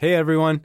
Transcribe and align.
Hey 0.00 0.14
everyone, 0.14 0.64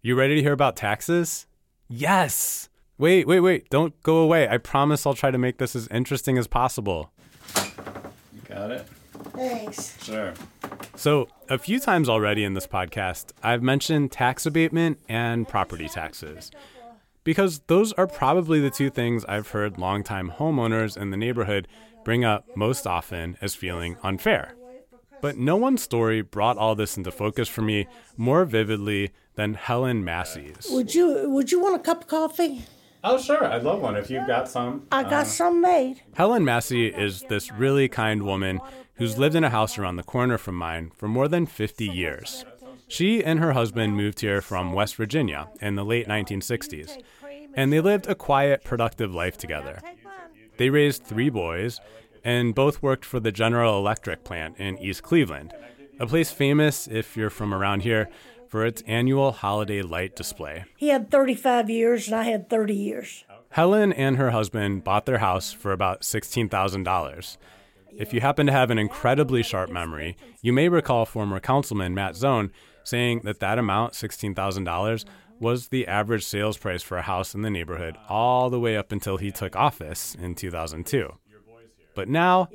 you 0.00 0.14
ready 0.14 0.36
to 0.36 0.42
hear 0.42 0.52
about 0.52 0.76
taxes? 0.76 1.48
Yes! 1.88 2.68
Wait, 2.96 3.26
wait, 3.26 3.40
wait, 3.40 3.68
don't 3.68 4.00
go 4.04 4.18
away. 4.18 4.48
I 4.48 4.58
promise 4.58 5.04
I'll 5.04 5.12
try 5.12 5.32
to 5.32 5.38
make 5.38 5.58
this 5.58 5.74
as 5.74 5.88
interesting 5.88 6.38
as 6.38 6.46
possible. 6.46 7.10
You 7.56 8.42
got 8.48 8.70
it? 8.70 8.86
Thanks. 9.34 10.00
Sure. 10.04 10.34
So, 10.94 11.26
a 11.48 11.58
few 11.58 11.80
times 11.80 12.08
already 12.08 12.44
in 12.44 12.54
this 12.54 12.68
podcast, 12.68 13.32
I've 13.42 13.60
mentioned 13.60 14.12
tax 14.12 14.46
abatement 14.46 15.00
and 15.08 15.48
property 15.48 15.88
taxes. 15.88 16.52
Because 17.24 17.62
those 17.66 17.92
are 17.94 18.06
probably 18.06 18.60
the 18.60 18.70
two 18.70 18.90
things 18.90 19.24
I've 19.24 19.48
heard 19.48 19.78
longtime 19.78 20.30
homeowners 20.38 20.96
in 20.96 21.10
the 21.10 21.16
neighborhood 21.16 21.66
bring 22.04 22.24
up 22.24 22.46
most 22.54 22.86
often 22.86 23.36
as 23.40 23.56
feeling 23.56 23.96
unfair. 24.04 24.54
But 25.26 25.38
no 25.38 25.56
one's 25.56 25.82
story 25.82 26.22
brought 26.22 26.56
all 26.56 26.76
this 26.76 26.96
into 26.96 27.10
focus 27.10 27.48
for 27.48 27.60
me 27.60 27.88
more 28.16 28.44
vividly 28.44 29.10
than 29.34 29.54
Helen 29.54 30.04
Massey's. 30.04 30.68
Would 30.70 30.94
you 30.94 31.28
Would 31.30 31.50
you 31.50 31.58
want 31.60 31.74
a 31.74 31.80
cup 31.80 32.02
of 32.02 32.06
coffee? 32.06 32.62
Oh, 33.02 33.18
sure. 33.18 33.44
I'd 33.44 33.64
love 33.64 33.80
one 33.80 33.96
if 33.96 34.08
you've 34.08 34.28
got 34.28 34.48
some. 34.48 34.86
I 34.92 35.02
got 35.02 35.12
uh, 35.12 35.24
some 35.24 35.60
made. 35.60 36.02
Helen 36.14 36.44
Massey 36.44 36.86
is 36.86 37.22
this 37.22 37.50
really 37.50 37.88
kind 37.88 38.22
woman 38.22 38.60
who's 38.98 39.18
lived 39.18 39.34
in 39.34 39.42
a 39.42 39.50
house 39.50 39.76
around 39.76 39.96
the 39.96 40.04
corner 40.04 40.38
from 40.38 40.54
mine 40.54 40.92
for 40.94 41.08
more 41.08 41.26
than 41.26 41.44
50 41.44 41.84
years. 41.84 42.44
She 42.86 43.24
and 43.24 43.40
her 43.40 43.50
husband 43.50 43.96
moved 43.96 44.20
here 44.20 44.40
from 44.40 44.74
West 44.74 44.94
Virginia 44.94 45.48
in 45.60 45.74
the 45.74 45.84
late 45.84 46.06
1960s, 46.06 47.02
and 47.52 47.72
they 47.72 47.80
lived 47.80 48.06
a 48.06 48.14
quiet, 48.14 48.62
productive 48.62 49.12
life 49.12 49.36
together. 49.36 49.80
They 50.56 50.70
raised 50.70 51.02
three 51.02 51.30
boys, 51.30 51.80
and 52.26 52.56
both 52.56 52.82
worked 52.82 53.04
for 53.04 53.20
the 53.20 53.30
General 53.30 53.78
Electric 53.78 54.24
plant 54.24 54.58
in 54.58 54.76
East 54.78 55.04
Cleveland, 55.04 55.54
a 56.00 56.08
place 56.08 56.32
famous, 56.32 56.88
if 56.88 57.16
you're 57.16 57.30
from 57.30 57.54
around 57.54 57.82
here, 57.82 58.08
for 58.48 58.66
its 58.66 58.82
annual 58.82 59.30
holiday 59.30 59.80
light 59.80 60.16
display. 60.16 60.64
He 60.76 60.88
had 60.88 61.08
35 61.08 61.70
years 61.70 62.08
and 62.08 62.16
I 62.16 62.24
had 62.24 62.50
30 62.50 62.74
years. 62.74 63.24
Helen 63.50 63.92
and 63.92 64.16
her 64.16 64.32
husband 64.32 64.82
bought 64.82 65.06
their 65.06 65.18
house 65.18 65.52
for 65.52 65.70
about 65.70 66.00
$16,000. 66.00 67.36
If 67.96 68.12
you 68.12 68.20
happen 68.20 68.46
to 68.46 68.52
have 68.52 68.72
an 68.72 68.78
incredibly 68.78 69.44
sharp 69.44 69.70
memory, 69.70 70.16
you 70.42 70.52
may 70.52 70.68
recall 70.68 71.06
former 71.06 71.38
councilman 71.38 71.94
Matt 71.94 72.16
Zone 72.16 72.50
saying 72.82 73.20
that 73.22 73.38
that 73.38 73.56
amount, 73.56 73.92
$16,000, 73.92 75.04
was 75.38 75.68
the 75.68 75.86
average 75.86 76.24
sales 76.24 76.58
price 76.58 76.82
for 76.82 76.98
a 76.98 77.02
house 77.02 77.36
in 77.36 77.42
the 77.42 77.50
neighborhood 77.50 77.96
all 78.08 78.50
the 78.50 78.58
way 78.58 78.76
up 78.76 78.90
until 78.90 79.16
he 79.16 79.30
took 79.30 79.54
office 79.54 80.16
in 80.16 80.34
2002. 80.34 81.12
But 81.96 82.08
now, 82.08 82.48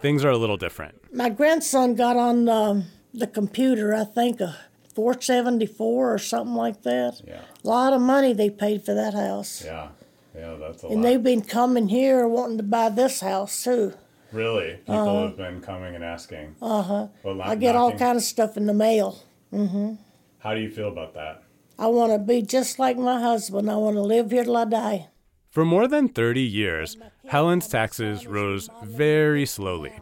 things 0.00 0.22
are 0.26 0.30
a 0.30 0.36
little 0.36 0.58
different. 0.58 1.14
My 1.14 1.30
grandson 1.30 1.94
got 1.94 2.16
on 2.18 2.48
um, 2.50 2.84
the 3.14 3.26
computer, 3.26 3.94
I 3.94 4.04
think, 4.04 4.40
a 4.42 4.56
474 4.94 6.14
or 6.14 6.18
something 6.18 6.54
like 6.54 6.82
that. 6.82 7.20
Yeah. 7.26 7.40
A 7.64 7.66
lot 7.68 7.92
of 7.92 8.00
money 8.02 8.32
they 8.32 8.50
paid 8.50 8.84
for 8.84 8.92
that 8.94 9.14
house. 9.14 9.62
Yeah. 9.64 9.88
Yeah, 10.34 10.54
that's 10.58 10.82
a 10.82 10.86
And 10.86 10.96
lot. 10.96 11.02
they've 11.02 11.22
been 11.22 11.42
coming 11.42 11.88
here 11.88 12.26
wanting 12.26 12.56
to 12.56 12.62
buy 12.62 12.88
this 12.88 13.20
house 13.20 13.64
too. 13.64 13.92
really? 14.32 14.76
People 14.86 15.26
have 15.28 15.36
been 15.36 15.60
coming 15.60 15.94
and 15.94 16.02
asking. 16.02 16.56
Uh 16.62 16.82
huh. 16.82 17.06
Well, 17.22 17.40
Uh-huh. 17.40 17.50
I 17.50 17.54
get 17.54 17.76
all 17.76 17.92
kind 17.96 18.16
of 18.16 18.22
stuff 18.24 18.56
in 18.56 18.66
the 18.66 18.72
mail. 18.74 19.18
Mm-hmm. 19.52 19.94
How 20.38 20.54
do 20.54 20.60
you 20.60 20.70
feel 20.70 20.88
about 20.88 21.12
that? 21.14 21.42
I 21.78 21.86
want 21.88 22.12
to 22.12 22.18
be 22.18 22.40
just 22.42 22.78
like 22.78 22.96
my 22.96 23.20
husband. 23.20 23.70
I 23.70 23.76
want 23.76 23.96
to 23.96 24.02
live 24.02 24.30
here 24.30 24.44
till 24.44 24.56
I 24.56 24.64
die. 24.64 25.08
For 25.50 25.64
more 25.66 25.86
than 25.86 26.08
30 26.08 26.40
years, 26.40 26.96
Helen's 27.28 27.68
taxes 27.68 28.26
rose 28.26 28.68
very 28.84 29.46
slowly. 29.46 29.98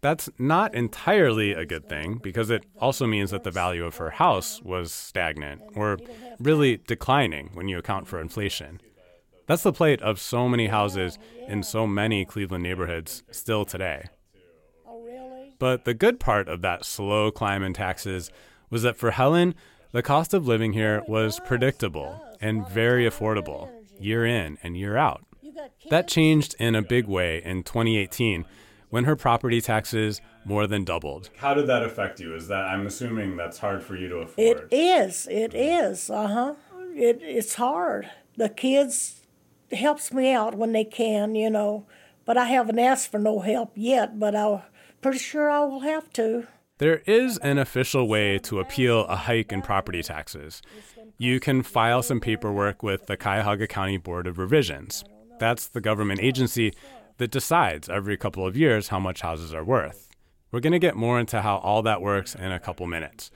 That's 0.00 0.28
not 0.38 0.74
entirely 0.74 1.52
a 1.52 1.64
good 1.64 1.88
thing 1.88 2.20
because 2.22 2.50
it 2.50 2.66
also 2.78 3.06
means 3.06 3.30
that 3.30 3.42
the 3.42 3.50
value 3.50 3.84
of 3.84 3.96
her 3.96 4.10
house 4.10 4.60
was 4.62 4.92
stagnant 4.92 5.62
or 5.74 5.98
really 6.38 6.76
declining 6.76 7.50
when 7.54 7.68
you 7.68 7.78
account 7.78 8.06
for 8.06 8.20
inflation. 8.20 8.80
That's 9.46 9.62
the 9.62 9.72
plight 9.72 10.02
of 10.02 10.20
so 10.20 10.48
many 10.48 10.66
houses 10.66 11.18
in 11.48 11.62
so 11.62 11.86
many 11.86 12.24
Cleveland 12.24 12.62
neighborhoods 12.62 13.22
still 13.30 13.64
today. 13.64 14.08
But 15.58 15.84
the 15.84 15.94
good 15.94 16.20
part 16.20 16.48
of 16.48 16.60
that 16.62 16.84
slow 16.84 17.30
climb 17.30 17.62
in 17.62 17.72
taxes 17.72 18.30
was 18.68 18.82
that 18.82 18.96
for 18.96 19.12
Helen, 19.12 19.54
the 19.92 20.02
cost 20.02 20.34
of 20.34 20.46
living 20.46 20.72
here 20.72 21.02
was 21.06 21.40
predictable 21.46 22.20
and 22.40 22.68
very 22.68 23.08
affordable, 23.08 23.70
year 23.98 24.26
in 24.26 24.58
and 24.62 24.76
year 24.76 24.96
out. 24.96 25.24
That 25.90 26.08
changed 26.08 26.54
in 26.58 26.74
a 26.74 26.82
big 26.82 27.06
way 27.06 27.42
in 27.44 27.62
2018 27.62 28.44
when 28.90 29.04
her 29.04 29.16
property 29.16 29.60
taxes 29.60 30.20
more 30.44 30.66
than 30.66 30.84
doubled. 30.84 31.30
How 31.36 31.54
did 31.54 31.66
that 31.66 31.82
affect 31.82 32.20
you? 32.20 32.34
Is 32.34 32.48
that 32.48 32.64
I'm 32.64 32.86
assuming 32.86 33.36
that's 33.36 33.58
hard 33.58 33.82
for 33.82 33.96
you 33.96 34.08
to 34.08 34.16
afford? 34.18 34.38
It 34.38 34.68
is. 34.70 35.26
It 35.30 35.54
is. 35.54 36.10
Uh 36.10 36.28
huh. 36.28 36.54
It 36.94 37.18
it's 37.22 37.54
hard. 37.54 38.08
The 38.36 38.48
kids 38.48 39.22
helps 39.72 40.12
me 40.12 40.32
out 40.32 40.54
when 40.54 40.72
they 40.72 40.84
can, 40.84 41.34
you 41.34 41.50
know, 41.50 41.86
but 42.24 42.36
I 42.36 42.44
haven't 42.44 42.78
asked 42.78 43.10
for 43.10 43.18
no 43.18 43.40
help 43.40 43.72
yet. 43.74 44.18
But 44.18 44.36
I'm 44.36 44.62
pretty 45.00 45.18
sure 45.18 45.50
I 45.50 45.64
will 45.64 45.80
have 45.80 46.12
to. 46.14 46.46
There 46.78 47.02
is 47.06 47.38
an 47.38 47.58
official 47.58 48.08
way 48.08 48.38
to 48.38 48.58
appeal 48.58 49.06
a 49.06 49.16
hike 49.16 49.52
in 49.52 49.62
property 49.62 50.02
taxes. 50.02 50.60
You 51.18 51.38
can 51.38 51.62
file 51.62 52.02
some 52.02 52.20
paperwork 52.20 52.82
with 52.82 53.06
the 53.06 53.16
Cuyahoga 53.16 53.68
County 53.68 53.96
Board 53.96 54.26
of 54.26 54.38
Revisions. 54.38 55.04
That's 55.38 55.66
the 55.68 55.80
government 55.80 56.20
agency 56.20 56.72
that 57.18 57.30
decides 57.30 57.88
every 57.88 58.16
couple 58.16 58.46
of 58.46 58.56
years 58.56 58.88
how 58.88 58.98
much 58.98 59.20
houses 59.20 59.54
are 59.54 59.64
worth. 59.64 60.08
We're 60.50 60.60
going 60.60 60.72
to 60.72 60.78
get 60.78 60.96
more 60.96 61.18
into 61.18 61.42
how 61.42 61.58
all 61.58 61.82
that 61.82 62.00
works 62.00 62.34
in 62.34 62.52
a 62.52 62.60
couple 62.60 62.86
minutes. 62.86 63.30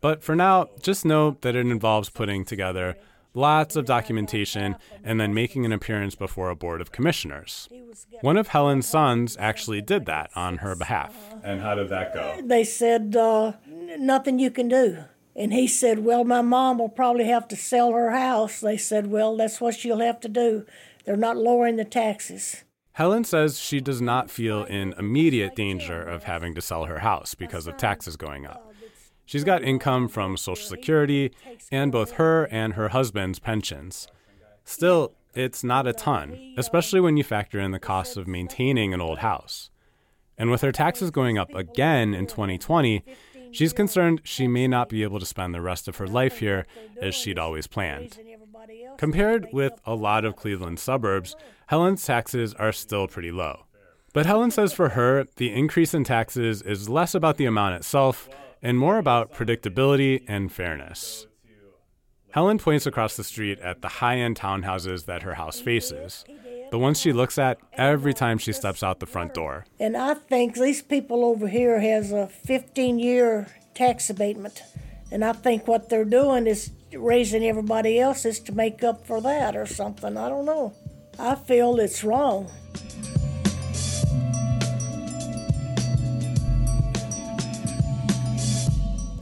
But 0.00 0.22
for 0.22 0.36
now, 0.36 0.68
just 0.82 1.04
know 1.04 1.36
that 1.40 1.54
it 1.56 1.66
involves 1.66 2.10
putting 2.10 2.44
together 2.44 2.96
lots 3.34 3.76
of 3.76 3.84
documentation 3.84 4.76
and 5.04 5.20
then 5.20 5.34
making 5.34 5.64
an 5.64 5.72
appearance 5.72 6.14
before 6.14 6.48
a 6.48 6.56
board 6.56 6.80
of 6.80 6.90
commissioners. 6.90 7.68
One 8.20 8.36
of 8.36 8.48
Helen's 8.48 8.88
sons 8.88 9.36
actually 9.38 9.82
did 9.82 10.06
that 10.06 10.30
on 10.34 10.58
her 10.58 10.74
behalf. 10.74 11.14
and 11.44 11.60
how 11.60 11.74
did 11.74 11.88
that 11.90 12.14
go? 12.14 12.40
They 12.42 12.64
said 12.64 13.14
uh, 13.14 13.52
nothing 13.98 14.38
you 14.38 14.50
can 14.50 14.68
do. 14.68 15.04
And 15.34 15.52
he 15.52 15.66
said, 15.68 15.98
Well, 15.98 16.24
my 16.24 16.40
mom 16.40 16.78
will 16.78 16.88
probably 16.88 17.24
have 17.26 17.46
to 17.48 17.56
sell 17.56 17.92
her 17.92 18.10
house. 18.10 18.60
They 18.60 18.78
said, 18.78 19.08
Well, 19.08 19.36
that's 19.36 19.60
what 19.60 19.74
she'll 19.74 19.98
have 20.00 20.18
to 20.20 20.28
do. 20.28 20.64
They're 21.06 21.16
not 21.16 21.36
lowering 21.36 21.76
the 21.76 21.84
taxes. 21.84 22.64
Helen 22.92 23.24
says 23.24 23.58
she 23.58 23.80
does 23.80 24.00
not 24.00 24.30
feel 24.30 24.64
in 24.64 24.94
immediate 24.98 25.54
danger 25.54 26.02
of 26.02 26.24
having 26.24 26.54
to 26.54 26.62
sell 26.62 26.86
her 26.86 27.00
house 27.00 27.34
because 27.34 27.66
of 27.66 27.76
taxes 27.76 28.16
going 28.16 28.46
up. 28.46 28.72
She's 29.24 29.44
got 29.44 29.62
income 29.62 30.08
from 30.08 30.36
Social 30.36 30.66
Security 30.66 31.32
and 31.70 31.92
both 31.92 32.12
her 32.12 32.44
and 32.46 32.74
her 32.74 32.88
husband's 32.88 33.38
pensions. 33.38 34.08
Still, 34.64 35.12
it's 35.34 35.62
not 35.62 35.86
a 35.86 35.92
ton, 35.92 36.54
especially 36.56 37.00
when 37.00 37.16
you 37.16 37.24
factor 37.24 37.60
in 37.60 37.72
the 37.72 37.78
costs 37.78 38.16
of 38.16 38.26
maintaining 38.26 38.94
an 38.94 39.00
old 39.00 39.18
house. 39.18 39.70
And 40.38 40.50
with 40.50 40.62
her 40.62 40.72
taxes 40.72 41.10
going 41.10 41.38
up 41.38 41.54
again 41.54 42.14
in 42.14 42.26
2020, 42.26 43.04
she's 43.50 43.72
concerned 43.72 44.22
she 44.24 44.48
may 44.48 44.66
not 44.66 44.88
be 44.88 45.02
able 45.02 45.20
to 45.20 45.26
spend 45.26 45.54
the 45.54 45.60
rest 45.60 45.86
of 45.86 45.96
her 45.96 46.06
life 46.06 46.38
here 46.38 46.66
as 47.00 47.14
she'd 47.14 47.38
always 47.38 47.66
planned. 47.66 48.18
Compared 48.98 49.48
with 49.52 49.74
a 49.84 49.94
lot 49.94 50.24
of 50.24 50.36
Cleveland 50.36 50.78
suburbs, 50.78 51.36
Helen's 51.66 52.04
taxes 52.04 52.54
are 52.54 52.72
still 52.72 53.06
pretty 53.06 53.30
low. 53.30 53.66
But 54.12 54.26
Helen 54.26 54.50
says 54.50 54.72
for 54.72 54.90
her, 54.90 55.26
the 55.36 55.52
increase 55.52 55.92
in 55.92 56.04
taxes 56.04 56.62
is 56.62 56.88
less 56.88 57.14
about 57.14 57.36
the 57.36 57.44
amount 57.44 57.74
itself 57.74 58.28
and 58.62 58.78
more 58.78 58.98
about 58.98 59.32
predictability 59.32 60.24
and 60.26 60.50
fairness. 60.50 61.26
Helen 62.30 62.58
points 62.58 62.86
across 62.86 63.16
the 63.16 63.24
street 63.24 63.58
at 63.60 63.82
the 63.82 63.88
high 63.88 64.18
end 64.18 64.36
townhouses 64.36 65.06
that 65.06 65.22
her 65.22 65.34
house 65.34 65.60
faces, 65.60 66.24
the 66.70 66.78
ones 66.78 67.00
she 67.00 67.12
looks 67.12 67.38
at 67.38 67.58
every 67.74 68.12
time 68.12 68.38
she 68.38 68.52
steps 68.52 68.82
out 68.82 69.00
the 69.00 69.06
front 69.06 69.32
door. 69.32 69.64
And 69.80 69.96
I 69.96 70.14
think 70.14 70.54
these 70.54 70.82
people 70.82 71.24
over 71.24 71.48
here 71.48 71.80
has 71.80 72.12
a 72.12 72.26
15 72.26 72.98
year 72.98 73.46
tax 73.74 74.10
abatement. 74.10 74.62
And 75.10 75.24
I 75.24 75.32
think 75.32 75.68
what 75.68 75.88
they're 75.88 76.04
doing 76.04 76.46
is 76.46 76.72
raising 76.92 77.44
everybody 77.44 77.98
else's 77.98 78.40
to 78.40 78.52
make 78.52 78.82
up 78.84 79.06
for 79.06 79.20
that 79.20 79.56
or 79.56 79.66
something. 79.66 80.16
I 80.16 80.28
don't 80.28 80.44
know. 80.44 80.72
I 81.18 81.34
feel 81.34 81.78
it's 81.80 82.04
wrong. 82.04 82.50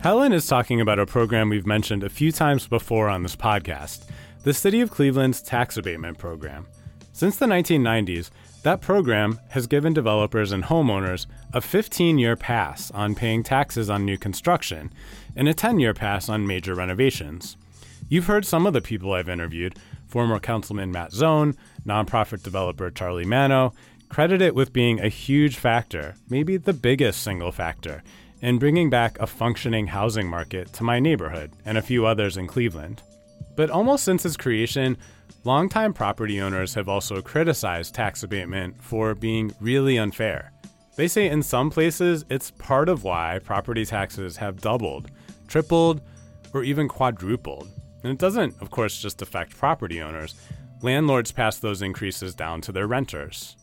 Helen 0.00 0.34
is 0.34 0.46
talking 0.46 0.82
about 0.82 0.98
a 0.98 1.06
program 1.06 1.48
we've 1.48 1.66
mentioned 1.66 2.04
a 2.04 2.10
few 2.10 2.30
times 2.30 2.66
before 2.66 3.08
on 3.08 3.22
this 3.22 3.36
podcast 3.36 4.04
the 4.42 4.52
City 4.52 4.82
of 4.82 4.90
Cleveland's 4.90 5.40
Tax 5.40 5.78
Abatement 5.78 6.18
Program. 6.18 6.66
Since 7.14 7.38
the 7.38 7.46
1990s, 7.46 8.28
that 8.64 8.80
program 8.80 9.38
has 9.50 9.66
given 9.66 9.92
developers 9.92 10.50
and 10.50 10.64
homeowners 10.64 11.26
a 11.52 11.60
15 11.60 12.18
year 12.18 12.34
pass 12.34 12.90
on 12.92 13.14
paying 13.14 13.42
taxes 13.42 13.90
on 13.90 14.04
new 14.04 14.16
construction 14.16 14.90
and 15.36 15.46
a 15.46 15.54
10 15.54 15.78
year 15.78 15.92
pass 15.92 16.28
on 16.30 16.46
major 16.46 16.74
renovations. 16.74 17.58
You've 18.08 18.26
heard 18.26 18.46
some 18.46 18.66
of 18.66 18.72
the 18.72 18.80
people 18.80 19.12
I've 19.12 19.28
interviewed 19.28 19.76
former 20.06 20.38
Councilman 20.38 20.92
Matt 20.92 21.12
Zone, 21.12 21.56
nonprofit 21.84 22.42
developer 22.42 22.90
Charlie 22.90 23.24
Mano, 23.24 23.74
credit 24.08 24.40
it 24.40 24.54
with 24.54 24.72
being 24.72 25.00
a 25.00 25.08
huge 25.08 25.56
factor, 25.56 26.14
maybe 26.30 26.56
the 26.56 26.72
biggest 26.72 27.22
single 27.22 27.52
factor, 27.52 28.02
in 28.40 28.58
bringing 28.58 28.88
back 28.88 29.18
a 29.18 29.26
functioning 29.26 29.88
housing 29.88 30.28
market 30.28 30.72
to 30.74 30.84
my 30.84 31.00
neighborhood 31.00 31.50
and 31.64 31.76
a 31.76 31.82
few 31.82 32.06
others 32.06 32.36
in 32.36 32.46
Cleveland. 32.46 33.02
But 33.56 33.70
almost 33.70 34.04
since 34.04 34.24
its 34.24 34.36
creation, 34.36 34.96
longtime 35.44 35.92
property 35.92 36.40
owners 36.40 36.74
have 36.74 36.88
also 36.88 37.20
criticized 37.20 37.94
tax 37.94 38.22
abatement 38.22 38.82
for 38.82 39.14
being 39.14 39.52
really 39.60 39.98
unfair. 39.98 40.52
They 40.96 41.08
say 41.08 41.28
in 41.28 41.42
some 41.42 41.70
places 41.70 42.24
it's 42.30 42.50
part 42.52 42.88
of 42.88 43.04
why 43.04 43.40
property 43.44 43.84
taxes 43.84 44.36
have 44.38 44.60
doubled, 44.60 45.10
tripled, 45.48 46.00
or 46.52 46.64
even 46.64 46.88
quadrupled. 46.88 47.68
And 48.02 48.12
it 48.12 48.18
doesn't, 48.18 48.60
of 48.60 48.70
course, 48.70 49.00
just 49.00 49.22
affect 49.22 49.56
property 49.56 50.00
owners. 50.00 50.34
Landlords 50.82 51.32
pass 51.32 51.58
those 51.58 51.82
increases 51.82 52.34
down 52.34 52.60
to 52.62 52.72
their 52.72 52.86
renters. 52.86 53.56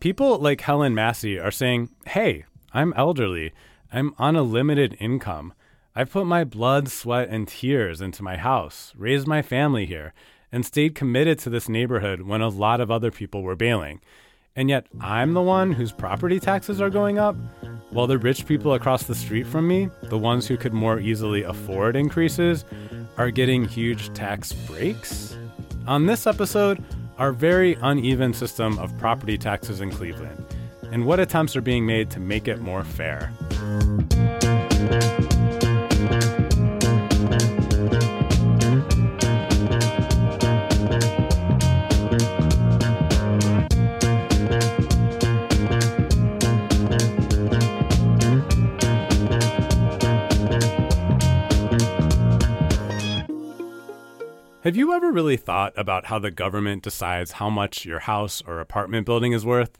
People 0.00 0.38
like 0.38 0.60
Helen 0.60 0.94
Massey 0.94 1.38
are 1.38 1.50
saying, 1.50 1.90
hey, 2.06 2.44
I'm 2.72 2.92
elderly. 2.94 3.52
I'm 3.92 4.14
on 4.18 4.36
a 4.36 4.42
limited 4.42 4.96
income. 5.00 5.52
I've 5.94 6.12
put 6.12 6.26
my 6.26 6.44
blood, 6.44 6.88
sweat, 6.88 7.28
and 7.28 7.48
tears 7.48 8.00
into 8.00 8.22
my 8.22 8.36
house, 8.36 8.92
raised 8.96 9.26
my 9.26 9.42
family 9.42 9.86
here, 9.86 10.14
and 10.50 10.64
stayed 10.64 10.94
committed 10.94 11.38
to 11.40 11.50
this 11.50 11.68
neighborhood 11.68 12.22
when 12.22 12.40
a 12.40 12.48
lot 12.48 12.80
of 12.80 12.90
other 12.90 13.10
people 13.10 13.42
were 13.42 13.56
bailing. 13.56 14.00
And 14.56 14.68
yet, 14.68 14.86
I'm 15.00 15.34
the 15.34 15.42
one 15.42 15.72
whose 15.72 15.92
property 15.92 16.40
taxes 16.40 16.80
are 16.80 16.90
going 16.90 17.18
up, 17.18 17.36
while 17.90 18.06
the 18.06 18.18
rich 18.18 18.46
people 18.46 18.74
across 18.74 19.04
the 19.04 19.14
street 19.14 19.46
from 19.46 19.68
me, 19.68 19.88
the 20.02 20.18
ones 20.18 20.46
who 20.46 20.56
could 20.56 20.72
more 20.72 20.98
easily 20.98 21.42
afford 21.42 21.96
increases, 21.96 22.64
are 23.16 23.30
getting 23.30 23.64
huge 23.64 24.12
tax 24.14 24.52
breaks? 24.52 25.36
On 25.86 26.06
this 26.06 26.26
episode, 26.26 26.82
our 27.18 27.32
very 27.32 27.76
uneven 27.82 28.34
system 28.34 28.78
of 28.78 28.96
property 28.98 29.38
taxes 29.38 29.80
in 29.80 29.90
Cleveland, 29.90 30.44
and 30.90 31.06
what 31.06 31.20
attempts 31.20 31.56
are 31.56 31.60
being 31.60 31.86
made 31.86 32.10
to 32.10 32.20
make 32.20 32.48
it 32.48 32.60
more 32.60 32.84
fair. 32.84 33.32
Have 54.68 54.76
you 54.76 54.92
ever 54.92 55.10
really 55.10 55.38
thought 55.38 55.72
about 55.78 56.08
how 56.08 56.18
the 56.18 56.30
government 56.30 56.82
decides 56.82 57.32
how 57.32 57.48
much 57.48 57.86
your 57.86 58.00
house 58.00 58.42
or 58.46 58.60
apartment 58.60 59.06
building 59.06 59.32
is 59.32 59.46
worth? 59.46 59.78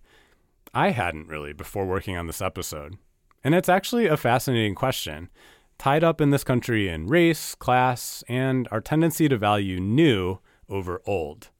I 0.73 0.93
hadn't 0.93 1.29
really 1.29 1.53
before 1.53 1.85
working 1.85 2.17
on 2.17 2.27
this 2.27 2.41
episode. 2.41 2.97
And 3.45 3.55
it's 3.55 3.69
actually 3.69 4.07
a 4.07 4.17
fascinating 4.17 4.75
question, 4.75 5.29
tied 5.77 6.03
up 6.03 6.23
in 6.23 6.31
this 6.31 6.43
country 6.43 6.89
in 6.89 7.07
race, 7.07 7.55
class, 7.55 8.25
and 8.31 8.67
our 8.71 8.81
tendency 8.81 9.29
to 9.29 9.37
value 9.37 9.79
new 9.79 10.39
over 10.71 11.03
old. 11.05 11.51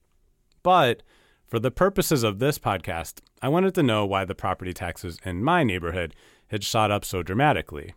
But 0.63 1.03
for 1.45 1.59
the 1.59 1.69
purposes 1.69 2.23
of 2.23 2.39
this 2.39 2.57
podcast, 2.57 3.19
I 3.43 3.49
wanted 3.49 3.75
to 3.75 3.83
know 3.83 4.07
why 4.07 4.25
the 4.25 4.33
property 4.33 4.73
taxes 4.73 5.19
in 5.23 5.43
my 5.43 5.63
neighborhood 5.63 6.15
had 6.47 6.63
shot 6.63 6.89
up 6.89 7.05
so 7.05 7.21
dramatically. 7.21 7.93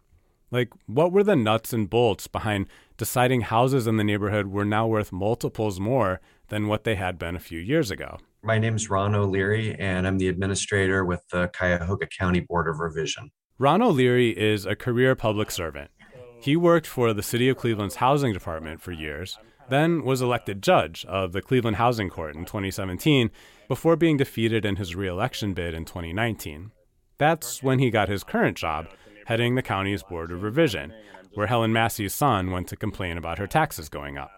Like, 0.53 0.69
what 0.87 1.13
were 1.13 1.25
the 1.25 1.35
nuts 1.35 1.73
and 1.73 1.89
bolts 1.89 2.29
behind 2.29 2.67
deciding 2.99 3.41
houses 3.41 3.87
in 3.87 3.97
the 3.97 4.05
neighborhood 4.05 4.49
were 4.49 4.67
now 4.67 4.87
worth 4.87 5.11
multiples 5.11 5.81
more 5.81 6.21
than 6.49 6.69
what 6.69 6.85
they 6.85 6.95
had 6.95 7.19
been 7.19 7.35
a 7.35 7.41
few 7.41 7.59
years 7.59 7.91
ago? 7.91 8.19
My 8.43 8.59
name 8.59 8.77
is 8.77 8.91
Ron 8.91 9.15
O'Leary, 9.15 9.75
and 9.79 10.07
I'm 10.07 10.19
the 10.19 10.29
administrator 10.29 11.07
with 11.07 11.27
the 11.31 11.49
Cuyahoga 11.57 12.07
County 12.07 12.41
Board 12.41 12.69
of 12.69 12.81
Revision. 12.81 13.31
Ron 13.59 13.81
O'Leary 13.81 14.39
is 14.39 14.67
a 14.67 14.77
career 14.77 15.15
public 15.15 15.51
servant. 15.51 15.91
He 16.39 16.55
worked 16.55 16.87
for 16.87 17.15
the 17.15 17.23
City 17.23 17.49
of 17.49 17.57
Cleveland's 17.57 17.97
housing 17.97 18.35
department 18.35 18.83
for 18.83 18.93
years, 18.93 19.39
then 19.71 20.05
was 20.05 20.21
elected 20.21 20.63
judge 20.63 21.07
of 21.07 21.33
the 21.33 21.41
Cleveland 21.41 21.77
Housing 21.77 22.11
Court 22.11 22.35
in 22.37 22.45
2017 22.45 23.31
before 23.69 23.97
being 23.97 24.19
defeated 24.19 24.67
in 24.67 24.77
his 24.77 24.95
reelection 24.95 25.55
bid 25.55 25.73
in 25.73 25.87
2019. 25.87 26.73
That's 27.17 27.63
when 27.63 27.79
he 27.79 27.91
got 27.91 28.11
his 28.11 28.25
current 28.25 28.59
job 28.59 28.89
heading 29.32 29.55
the 29.55 29.62
county's 29.62 30.02
Board 30.02 30.31
of 30.31 30.43
Revision, 30.43 30.93
where 31.32 31.46
Helen 31.46 31.73
Massey's 31.73 32.12
son 32.12 32.50
went 32.50 32.69
to 32.69 32.76
complain 32.76 33.17
about 33.17 33.38
her 33.38 33.46
taxes 33.46 33.88
going 33.88 34.19
up. 34.19 34.31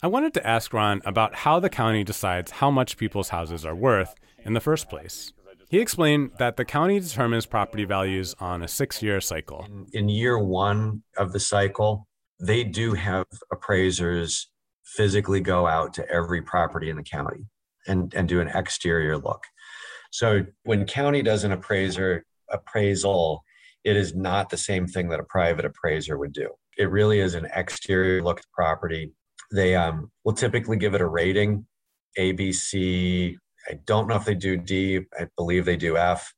I 0.00 0.06
wanted 0.06 0.32
to 0.34 0.46
ask 0.46 0.72
Ron 0.72 1.02
about 1.04 1.34
how 1.34 1.58
the 1.58 1.68
county 1.68 2.04
decides 2.04 2.52
how 2.52 2.70
much 2.70 2.96
people's 2.96 3.30
houses 3.30 3.66
are 3.66 3.74
worth 3.74 4.14
in 4.44 4.52
the 4.52 4.60
first 4.60 4.88
place. 4.88 5.32
He 5.70 5.80
explained 5.80 6.30
that 6.38 6.56
the 6.56 6.64
county 6.64 7.00
determines 7.00 7.46
property 7.46 7.84
values 7.84 8.36
on 8.38 8.62
a 8.62 8.68
six 8.68 9.02
year 9.02 9.20
cycle. 9.20 9.66
In 9.92 10.08
year 10.08 10.38
one 10.38 11.02
of 11.16 11.32
the 11.32 11.40
cycle, 11.40 12.06
they 12.38 12.62
do 12.62 12.94
have 12.94 13.26
appraisers 13.50 14.52
physically 14.84 15.40
go 15.40 15.66
out 15.66 15.92
to 15.94 16.08
every 16.08 16.42
property 16.42 16.90
in 16.90 16.96
the 16.96 17.02
county 17.02 17.44
and, 17.88 18.14
and 18.14 18.28
do 18.28 18.40
an 18.40 18.52
exterior 18.54 19.18
look. 19.18 19.42
So 20.12 20.46
when 20.62 20.86
county 20.86 21.22
does 21.22 21.42
an 21.42 21.50
appraiser 21.50 22.24
appraisal, 22.50 23.42
it 23.88 23.96
is 23.96 24.14
not 24.14 24.50
the 24.50 24.56
same 24.58 24.86
thing 24.86 25.08
that 25.08 25.18
a 25.18 25.24
private 25.24 25.64
appraiser 25.64 26.18
would 26.18 26.34
do. 26.34 26.50
It 26.76 26.90
really 26.90 27.20
is 27.20 27.34
an 27.34 27.48
exterior 27.54 28.22
look 28.22 28.38
at 28.38 28.42
the 28.42 28.50
property. 28.52 29.12
They 29.50 29.74
um, 29.74 30.10
will 30.24 30.34
typically 30.34 30.76
give 30.76 30.94
it 30.94 31.00
a 31.00 31.06
rating, 31.06 31.66
A, 32.18 32.32
B, 32.32 32.52
C. 32.52 33.38
I 33.66 33.78
don't 33.86 34.06
know 34.06 34.16
if 34.16 34.26
they 34.26 34.34
do 34.34 34.58
D. 34.58 35.00
I 35.18 35.26
believe 35.38 35.64
they 35.64 35.78
do 35.78 35.96
F. 35.96 36.30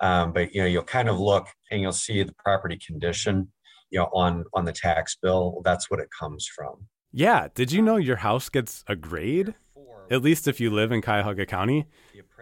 Um, 0.00 0.32
but 0.32 0.54
you 0.54 0.62
know, 0.62 0.66
you'll 0.66 0.82
kind 0.82 1.10
of 1.10 1.20
look 1.20 1.46
and 1.70 1.82
you'll 1.82 1.92
see 1.92 2.22
the 2.22 2.34
property 2.42 2.78
condition, 2.84 3.52
you 3.90 3.98
know, 3.98 4.08
on 4.14 4.44
on 4.54 4.64
the 4.64 4.72
tax 4.72 5.16
bill. 5.20 5.60
That's 5.62 5.90
what 5.90 6.00
it 6.00 6.08
comes 6.18 6.46
from. 6.46 6.86
Yeah. 7.12 7.48
Did 7.54 7.70
you 7.70 7.82
know 7.82 7.96
your 7.96 8.16
house 8.16 8.48
gets 8.48 8.82
a 8.86 8.96
grade? 8.96 9.54
At 10.10 10.22
least 10.22 10.48
if 10.48 10.58
you 10.58 10.70
live 10.70 10.90
in 10.90 11.02
Cuyahoga 11.02 11.44
County. 11.46 11.86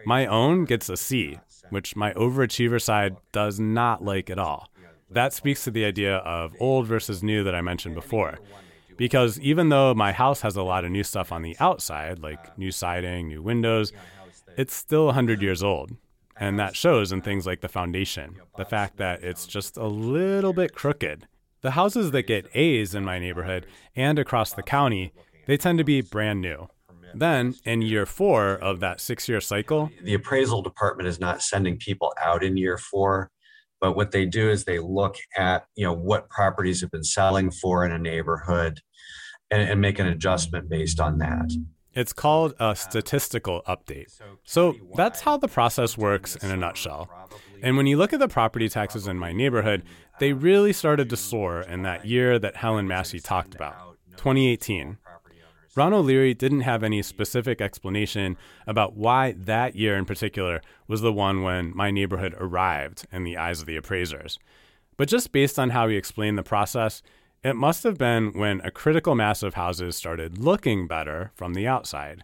My 0.06 0.26
own 0.26 0.64
gets 0.64 0.88
a 0.88 0.96
C 0.96 1.38
which 1.72 1.96
my 1.96 2.12
overachiever 2.12 2.80
side 2.80 3.16
does 3.32 3.58
not 3.58 4.04
like 4.04 4.28
at 4.30 4.38
all. 4.38 4.68
That 5.10 5.32
speaks 5.32 5.64
to 5.64 5.70
the 5.70 5.84
idea 5.84 6.16
of 6.18 6.54
old 6.60 6.86
versus 6.86 7.22
new 7.22 7.42
that 7.44 7.54
I 7.54 7.60
mentioned 7.60 7.94
before. 7.94 8.38
Because 8.96 9.40
even 9.40 9.70
though 9.70 9.94
my 9.94 10.12
house 10.12 10.42
has 10.42 10.54
a 10.54 10.62
lot 10.62 10.84
of 10.84 10.90
new 10.90 11.02
stuff 11.02 11.32
on 11.32 11.42
the 11.42 11.56
outside, 11.58 12.18
like 12.18 12.56
new 12.58 12.70
siding, 12.70 13.28
new 13.28 13.42
windows, 13.42 13.92
it's 14.56 14.74
still 14.74 15.06
100 15.06 15.42
years 15.42 15.62
old. 15.62 15.96
And 16.36 16.58
that 16.58 16.76
shows 16.76 17.12
in 17.12 17.22
things 17.22 17.46
like 17.46 17.60
the 17.60 17.68
foundation, 17.68 18.36
the 18.56 18.64
fact 18.64 18.96
that 18.98 19.22
it's 19.22 19.46
just 19.46 19.76
a 19.76 19.86
little 19.86 20.52
bit 20.52 20.74
crooked. 20.74 21.26
The 21.62 21.72
houses 21.72 22.10
that 22.10 22.26
get 22.26 22.50
A's 22.54 22.94
in 22.94 23.04
my 23.04 23.18
neighborhood 23.18 23.66
and 23.96 24.18
across 24.18 24.52
the 24.52 24.62
county, 24.62 25.12
they 25.46 25.56
tend 25.56 25.78
to 25.78 25.84
be 25.84 26.00
brand 26.00 26.40
new. 26.40 26.68
Then, 27.14 27.54
in 27.64 27.82
year 27.82 28.06
four 28.06 28.52
of 28.52 28.80
that 28.80 29.00
six 29.00 29.28
year 29.28 29.40
cycle, 29.40 29.90
the 30.02 30.14
appraisal 30.14 30.62
department 30.62 31.08
is 31.08 31.20
not 31.20 31.42
sending 31.42 31.76
people 31.76 32.12
out 32.22 32.42
in 32.42 32.56
year 32.56 32.78
four, 32.78 33.30
but 33.80 33.96
what 33.96 34.10
they 34.10 34.26
do 34.26 34.50
is 34.50 34.64
they 34.64 34.78
look 34.78 35.16
at 35.36 35.64
you 35.76 35.84
know 35.84 35.92
what 35.92 36.28
properties 36.30 36.80
have 36.80 36.90
been 36.90 37.04
selling 37.04 37.50
for 37.50 37.84
in 37.84 37.92
a 37.92 37.98
neighborhood 37.98 38.80
and, 39.50 39.68
and 39.68 39.80
make 39.80 39.98
an 39.98 40.06
adjustment 40.06 40.68
based 40.68 41.00
on 41.00 41.18
that. 41.18 41.50
It's 41.94 42.12
called 42.12 42.54
a 42.58 42.74
statistical 42.74 43.62
update. 43.68 44.18
So 44.44 44.74
that's 44.96 45.20
how 45.20 45.36
the 45.36 45.48
process 45.48 45.98
works 45.98 46.36
in 46.36 46.50
a 46.50 46.56
nutshell. 46.56 47.10
And 47.62 47.76
when 47.76 47.86
you 47.86 47.98
look 47.98 48.14
at 48.14 48.18
the 48.18 48.28
property 48.28 48.68
taxes 48.68 49.06
in 49.06 49.18
my 49.18 49.32
neighborhood, 49.32 49.82
they 50.18 50.32
really 50.32 50.72
started 50.72 51.10
to 51.10 51.16
soar 51.16 51.60
in 51.60 51.82
that 51.82 52.06
year 52.06 52.38
that 52.38 52.56
Helen 52.56 52.88
Massey 52.88 53.20
talked 53.20 53.54
about, 53.54 53.74
2018. 54.16 54.96
Ron 55.74 55.94
O'Leary 55.94 56.34
didn't 56.34 56.60
have 56.60 56.82
any 56.82 57.00
specific 57.00 57.62
explanation 57.62 58.36
about 58.66 58.94
why 58.94 59.32
that 59.32 59.74
year 59.74 59.96
in 59.96 60.04
particular 60.04 60.60
was 60.86 61.00
the 61.00 61.12
one 61.12 61.42
when 61.42 61.74
my 61.74 61.90
neighborhood 61.90 62.34
arrived 62.38 63.06
in 63.10 63.24
the 63.24 63.38
eyes 63.38 63.60
of 63.60 63.66
the 63.66 63.76
appraisers. 63.76 64.38
But 64.98 65.08
just 65.08 65.32
based 65.32 65.58
on 65.58 65.70
how 65.70 65.88
he 65.88 65.96
explained 65.96 66.36
the 66.36 66.42
process, 66.42 67.02
it 67.42 67.56
must 67.56 67.84
have 67.84 67.96
been 67.96 68.32
when 68.32 68.60
a 68.60 68.70
critical 68.70 69.14
mass 69.14 69.42
of 69.42 69.54
houses 69.54 69.96
started 69.96 70.36
looking 70.36 70.86
better 70.86 71.30
from 71.34 71.54
the 71.54 71.66
outside, 71.66 72.22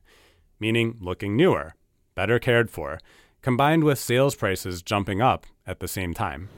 meaning 0.60 0.98
looking 1.00 1.34
newer, 1.34 1.74
better 2.14 2.38
cared 2.38 2.70
for, 2.70 3.00
combined 3.40 3.82
with 3.82 3.98
sales 3.98 4.34
prices 4.34 4.82
jumping 4.82 5.22
up 5.22 5.46
at 5.66 5.80
the 5.80 5.88
same 5.88 6.12
time. 6.12 6.50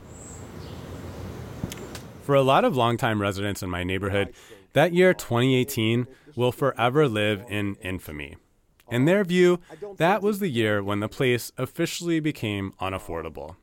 For 2.22 2.34
a 2.34 2.42
lot 2.42 2.64
of 2.64 2.76
longtime 2.76 3.22
residents 3.22 3.62
in 3.62 3.70
my 3.70 3.84
neighborhood, 3.84 4.34
that 4.72 4.92
year, 4.92 5.14
2018, 5.14 6.06
will 6.36 6.52
forever 6.52 7.08
live 7.08 7.44
in 7.48 7.76
infamy. 7.76 8.36
In 8.90 9.04
their 9.04 9.22
view, 9.24 9.60
that 9.98 10.20
was 10.20 10.40
the 10.40 10.48
year 10.48 10.82
when 10.82 11.00
the 11.00 11.08
place 11.08 11.52
officially 11.56 12.18
became 12.18 12.72
unaffordable. 12.80 13.56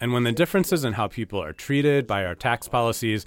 And 0.00 0.12
when 0.12 0.24
the 0.24 0.32
differences 0.32 0.84
in 0.84 0.94
how 0.94 1.08
people 1.08 1.42
are 1.42 1.52
treated 1.52 2.06
by 2.06 2.24
our 2.24 2.34
tax 2.34 2.68
policies 2.68 3.26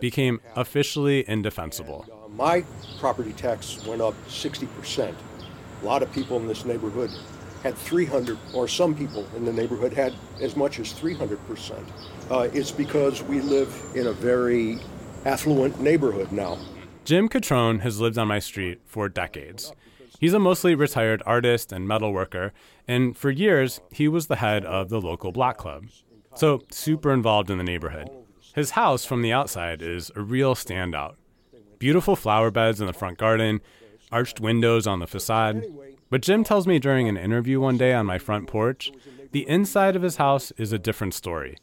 became 0.00 0.40
officially 0.54 1.28
indefensible. 1.28 2.06
Uh, 2.10 2.28
my 2.28 2.64
property 2.98 3.32
tax 3.32 3.84
went 3.86 4.00
up 4.00 4.14
60%. 4.28 5.14
A 5.82 5.84
lot 5.84 6.02
of 6.02 6.12
people 6.12 6.36
in 6.38 6.46
this 6.46 6.64
neighborhood 6.64 7.10
had 7.62 7.76
300, 7.76 8.38
or 8.54 8.68
some 8.68 8.94
people 8.94 9.26
in 9.36 9.44
the 9.44 9.52
neighborhood 9.52 9.92
had 9.92 10.14
as 10.40 10.56
much 10.56 10.78
as 10.78 10.92
300%. 10.92 11.82
Uh, 12.30 12.48
it's 12.52 12.70
because 12.70 13.22
we 13.22 13.40
live 13.40 13.74
in 13.94 14.06
a 14.08 14.12
very 14.12 14.78
affluent 15.24 15.80
neighborhood 15.80 16.32
now. 16.32 16.58
Jim 17.06 17.28
Catrone 17.28 17.82
has 17.82 18.00
lived 18.00 18.18
on 18.18 18.26
my 18.26 18.40
street 18.40 18.80
for 18.84 19.08
decades. 19.08 19.72
He's 20.18 20.34
a 20.34 20.40
mostly 20.40 20.74
retired 20.74 21.22
artist 21.24 21.70
and 21.70 21.86
metal 21.86 22.12
worker, 22.12 22.52
and 22.88 23.16
for 23.16 23.30
years, 23.30 23.80
he 23.92 24.08
was 24.08 24.26
the 24.26 24.34
head 24.34 24.64
of 24.64 24.88
the 24.88 25.00
local 25.00 25.30
block 25.30 25.56
club. 25.56 25.84
So, 26.34 26.62
super 26.72 27.12
involved 27.12 27.48
in 27.48 27.58
the 27.58 27.64
neighborhood. 27.64 28.10
His 28.56 28.72
house 28.72 29.04
from 29.04 29.22
the 29.22 29.32
outside 29.32 29.82
is 29.82 30.10
a 30.16 30.20
real 30.20 30.56
standout. 30.56 31.14
Beautiful 31.78 32.16
flower 32.16 32.50
beds 32.50 32.80
in 32.80 32.88
the 32.88 32.92
front 32.92 33.18
garden, 33.18 33.60
arched 34.10 34.40
windows 34.40 34.88
on 34.88 34.98
the 34.98 35.06
facade. 35.06 35.64
But 36.10 36.22
Jim 36.22 36.42
tells 36.42 36.66
me 36.66 36.80
during 36.80 37.08
an 37.08 37.16
interview 37.16 37.60
one 37.60 37.78
day 37.78 37.92
on 37.92 38.06
my 38.06 38.18
front 38.18 38.48
porch, 38.48 38.90
the 39.30 39.48
inside 39.48 39.94
of 39.94 40.02
his 40.02 40.16
house 40.16 40.50
is 40.58 40.72
a 40.72 40.78
different 40.78 41.14
story. 41.14 41.56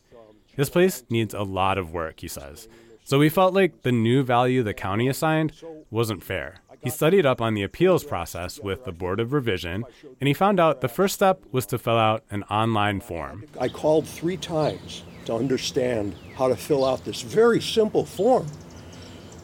This 0.55 0.69
place 0.69 1.03
needs 1.09 1.33
a 1.33 1.43
lot 1.43 1.77
of 1.77 1.91
work, 1.91 2.21
he 2.21 2.29
says. 2.29 2.69
So 3.05 3.19
we 3.19 3.29
felt 3.29 3.53
like 3.53 3.81
the 3.81 3.91
new 3.91 4.23
value 4.23 4.63
the 4.63 4.73
county 4.73 5.07
assigned 5.07 5.53
wasn't 5.91 6.23
fair. 6.23 6.55
He 6.81 6.89
studied 6.89 7.25
up 7.25 7.41
on 7.41 7.53
the 7.53 7.63
appeals 7.63 8.03
process 8.03 8.59
with 8.59 8.83
the 8.83 8.91
Board 8.91 9.19
of 9.19 9.31
Revision, 9.31 9.85
and 10.19 10.27
he 10.27 10.33
found 10.33 10.59
out 10.59 10.81
the 10.81 10.89
first 10.89 11.15
step 11.15 11.41
was 11.51 11.65
to 11.67 11.77
fill 11.77 11.97
out 11.97 12.23
an 12.29 12.43
online 12.43 12.99
form. 12.99 13.45
I 13.59 13.69
called 13.69 14.05
three 14.05 14.35
times 14.35 15.03
to 15.25 15.33
understand 15.33 16.15
how 16.35 16.49
to 16.49 16.55
fill 16.55 16.83
out 16.83 17.05
this 17.05 17.21
very 17.21 17.61
simple 17.61 18.05
form. 18.05 18.47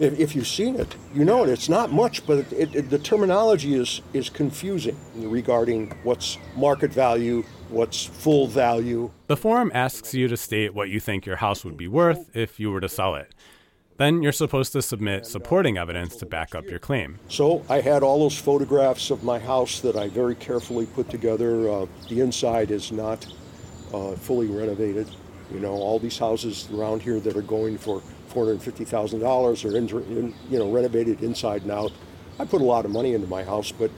If, 0.01 0.33
you've 0.33 0.47
seen 0.47 0.77
it, 0.77 0.95
you 1.13 1.25
know 1.25 1.43
it. 1.43 1.49
It's 1.49 1.67
not 1.67 1.91
much, 1.91 2.25
but 2.25 2.39
it, 2.53 2.73
it, 2.73 2.89
the 2.89 2.99
terminology 2.99 3.73
is, 3.73 4.01
is 4.13 4.29
confusing 4.29 4.97
regarding 5.15 5.91
what's 6.03 6.37
market 6.55 6.93
value, 6.93 7.43
what's 7.69 8.05
full 8.05 8.47
value. 8.47 9.11
The 9.27 9.37
form 9.37 9.71
asks 9.73 10.13
you 10.13 10.27
to 10.27 10.37
state 10.37 10.73
what 10.73 10.89
you 10.89 10.99
think 10.99 11.25
your 11.25 11.37
house 11.37 11.63
would 11.63 11.77
be 11.77 11.87
worth 11.87 12.35
if 12.35 12.59
you 12.59 12.71
were 12.71 12.81
to 12.81 12.89
sell 12.89 13.15
it. 13.15 13.33
Then 13.97 14.23
you're 14.23 14.31
supposed 14.31 14.71
to 14.73 14.81
submit 14.81 15.25
supporting 15.25 15.77
evidence 15.77 16.15
to 16.17 16.25
back 16.25 16.55
up 16.55 16.69
your 16.69 16.79
claim. 16.79 17.19
So 17.27 17.65
I 17.67 17.81
had 17.81 18.01
all 18.01 18.19
those 18.19 18.37
photographs 18.37 19.11
of 19.11 19.23
my 19.23 19.39
house 19.39 19.81
that 19.81 19.97
I 19.97 20.07
very 20.07 20.35
carefully 20.35 20.85
put 20.85 21.09
together. 21.09 21.69
Uh, 21.69 21.85
the 22.07 22.21
inside 22.21 22.71
is 22.71 22.93
not 22.93 23.27
uh, 23.93 24.15
fully 24.15 24.47
renovated. 24.47 25.09
You 25.51 25.59
know, 25.59 25.73
all 25.73 25.99
these 25.99 26.17
houses 26.17 26.69
around 26.73 27.01
here 27.01 27.19
that 27.19 27.35
are 27.35 27.41
going 27.41 27.77
for 27.77 28.01
$450,000 28.29 29.65
are 29.65 29.77
in, 29.77 29.89
in, 30.17 30.33
you 30.49 30.59
know 30.59 30.71
renovated 30.71 31.21
inside 31.21 31.63
and 31.63 31.71
out. 31.71 31.91
I 32.39 32.45
put 32.45 32.61
a 32.61 32.65
lot 32.65 32.85
of 32.85 32.91
money 32.91 33.15
into 33.15 33.27
my 33.27 33.43
house, 33.43 33.73
but 33.73 33.91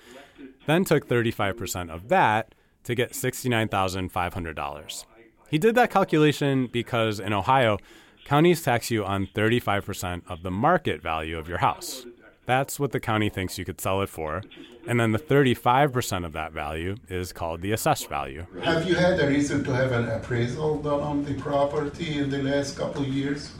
Then 0.66 0.84
took 0.84 1.06
35% 1.06 1.90
of 1.90 2.08
that 2.08 2.54
to 2.84 2.94
get 2.94 3.12
$69,500. 3.12 5.04
He 5.50 5.58
did 5.58 5.74
that 5.74 5.90
calculation 5.90 6.68
because 6.68 7.20
in 7.20 7.34
Ohio, 7.34 7.76
counties 8.24 8.62
tax 8.62 8.90
you 8.90 9.04
on 9.04 9.26
35% 9.26 10.22
of 10.26 10.42
the 10.42 10.50
market 10.50 11.02
value 11.02 11.36
of 11.36 11.48
your 11.48 11.58
house. 11.58 12.06
That's 12.46 12.80
what 12.80 12.92
the 12.92 13.00
county 13.00 13.28
thinks 13.28 13.58
you 13.58 13.66
could 13.66 13.80
sell 13.80 14.00
it 14.00 14.08
for. 14.08 14.42
And 14.86 14.98
then 14.98 15.12
the 15.12 15.18
35% 15.18 16.24
of 16.24 16.32
that 16.32 16.52
value 16.52 16.96
is 17.10 17.32
called 17.32 17.60
the 17.60 17.72
assessed 17.72 18.08
value. 18.08 18.46
Have 18.62 18.88
you 18.88 18.94
had 18.94 19.20
a 19.20 19.28
reason 19.28 19.62
to 19.64 19.74
have 19.74 19.92
an 19.92 20.08
appraisal 20.08 20.80
done 20.80 21.00
on 21.00 21.24
the 21.24 21.34
property 21.34 22.18
in 22.18 22.30
the 22.30 22.42
last 22.42 22.78
couple 22.78 23.02
of 23.02 23.08
years? 23.08 23.52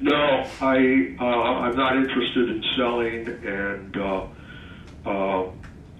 No, 0.00 0.46
I 0.62 1.14
uh, 1.20 1.24
I'm 1.24 1.76
not 1.76 1.96
interested 1.96 2.48
in 2.48 2.64
selling, 2.76 3.28
and 3.28 3.96
uh, 3.96 4.26
uh, 5.04 5.42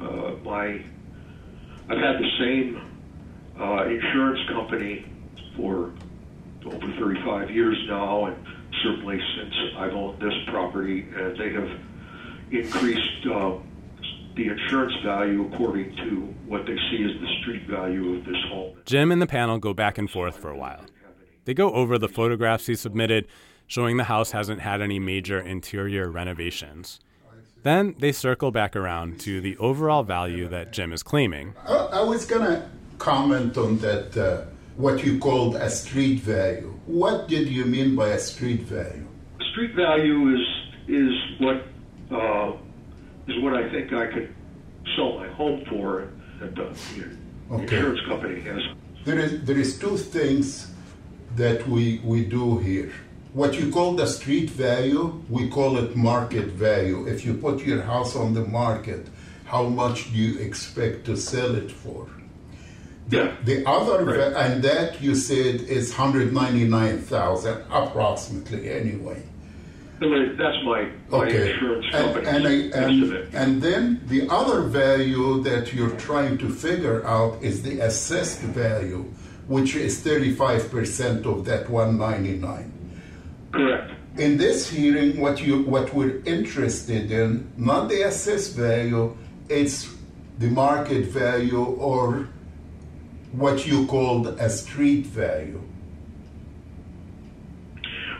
uh, 0.00 0.36
my 0.42 0.82
I've 1.88 1.98
had 1.98 2.18
the 2.18 2.30
same 2.38 2.80
uh, 3.60 3.84
insurance 3.84 4.40
company 4.48 5.04
for 5.54 5.92
over 6.64 6.92
35 6.98 7.50
years 7.50 7.76
now, 7.88 8.26
and 8.26 8.36
certainly 8.82 9.20
since 9.36 9.54
I've 9.76 9.92
owned 9.92 10.20
this 10.20 10.34
property, 10.48 11.06
and 11.14 11.38
they 11.38 11.52
have 11.52 11.70
increased 12.50 13.26
uh, 13.26 13.58
the 14.34 14.48
insurance 14.48 14.94
value 15.04 15.52
according 15.52 15.94
to 15.96 16.34
what 16.46 16.64
they 16.64 16.76
see 16.90 17.04
as 17.04 17.20
the 17.20 17.28
street 17.42 17.66
value 17.66 18.16
of 18.16 18.24
this 18.24 18.42
home. 18.48 18.78
Jim 18.86 19.12
and 19.12 19.20
the 19.20 19.26
panel 19.26 19.58
go 19.58 19.74
back 19.74 19.98
and 19.98 20.10
forth 20.10 20.36
for 20.36 20.48
a 20.48 20.56
while. 20.56 20.86
They 21.44 21.52
go 21.52 21.72
over 21.72 21.98
the 21.98 22.08
photographs 22.08 22.66
he 22.66 22.74
submitted 22.74 23.26
showing 23.70 23.96
the 23.98 24.04
house 24.04 24.32
hasn't 24.32 24.60
had 24.60 24.82
any 24.82 24.98
major 24.98 25.38
interior 25.38 26.10
renovations. 26.10 26.98
Then 27.62 27.94
they 28.00 28.10
circle 28.10 28.50
back 28.50 28.74
around 28.74 29.20
to 29.20 29.40
the 29.40 29.56
overall 29.58 30.02
value 30.02 30.48
that 30.48 30.72
Jim 30.72 30.92
is 30.92 31.04
claiming. 31.04 31.54
I, 31.68 32.02
was 32.02 32.26
going 32.26 32.42
to 32.42 32.68
comment 32.98 33.56
on 33.56 33.78
that, 33.78 34.16
uh, 34.16 34.46
what 34.76 35.04
you 35.04 35.20
called 35.20 35.54
a 35.54 35.70
street 35.70 36.18
value. 36.18 36.74
What 36.86 37.28
did 37.28 37.46
you 37.46 37.64
mean 37.64 37.94
by 37.94 38.08
a 38.08 38.18
street 38.18 38.62
value? 38.62 39.06
Street 39.52 39.74
value 39.76 40.34
is 40.34 40.46
is 40.88 41.14
what 41.38 41.58
uh, 42.10 42.52
is 43.28 43.40
what 43.42 43.54
I 43.54 43.70
think 43.70 43.92
I 43.92 44.06
could 44.12 44.34
sell 44.96 45.18
my 45.18 45.28
home 45.28 45.64
for 45.68 46.10
that 46.40 46.56
the, 46.56 46.64
okay. 47.52 47.62
insurance 47.62 48.00
company 48.08 48.40
has. 48.40 48.62
There 49.04 49.18
is 49.18 49.44
there 49.44 49.58
is 49.58 49.78
two 49.78 49.96
things 49.96 50.72
that 51.36 51.66
we 51.68 52.00
we 52.04 52.24
do 52.24 52.58
here 52.58 52.92
what 53.32 53.54
you 53.54 53.70
call 53.70 53.94
the 53.94 54.06
street 54.06 54.50
value, 54.50 55.22
we 55.28 55.48
call 55.48 55.78
it 55.78 55.96
market 55.96 56.46
value. 56.46 57.06
If 57.06 57.24
you 57.24 57.34
put 57.34 57.60
your 57.60 57.82
house 57.82 58.16
on 58.16 58.34
the 58.34 58.44
market, 58.44 59.06
how 59.44 59.64
much 59.64 60.12
do 60.12 60.18
you 60.18 60.40
expect 60.40 61.04
to 61.06 61.16
sell 61.16 61.54
it 61.54 61.70
for? 61.70 62.08
Yeah. 63.08 63.34
The 63.44 63.66
other, 63.66 64.04
right. 64.04 64.32
and 64.32 64.62
that 64.62 65.00
you 65.02 65.14
said 65.14 65.62
is 65.62 65.90
199,000 65.90 67.64
approximately 67.70 68.70
anyway. 68.70 69.22
That's 70.00 70.64
my, 70.64 70.88
my 71.10 71.26
okay. 71.26 71.52
insurance 71.52 71.90
company. 71.90 72.26
And, 72.26 72.46
and, 72.46 73.12
and, 73.12 73.34
and 73.34 73.62
then 73.62 74.00
the 74.06 74.28
other 74.30 74.62
value 74.62 75.42
that 75.42 75.74
you're 75.74 75.96
trying 75.96 76.38
to 76.38 76.48
figure 76.48 77.06
out 77.06 77.42
is 77.42 77.62
the 77.62 77.80
assessed 77.80 78.40
value, 78.40 79.02
which 79.46 79.74
is 79.74 80.02
35% 80.02 81.26
of 81.26 81.44
that 81.44 81.68
199. 81.68 82.79
Correct. 83.52 83.92
In 84.18 84.36
this 84.36 84.68
hearing, 84.68 85.20
what 85.20 85.40
you 85.40 85.62
what 85.62 85.94
we're 85.94 86.22
interested 86.24 87.10
in, 87.10 87.52
not 87.56 87.88
the 87.88 88.02
assessed 88.02 88.56
value, 88.56 89.16
it's 89.48 89.94
the 90.38 90.48
market 90.48 91.06
value 91.06 91.64
or 91.64 92.28
what 93.32 93.66
you 93.66 93.86
called 93.86 94.26
a 94.26 94.50
street 94.50 95.06
value. 95.06 95.62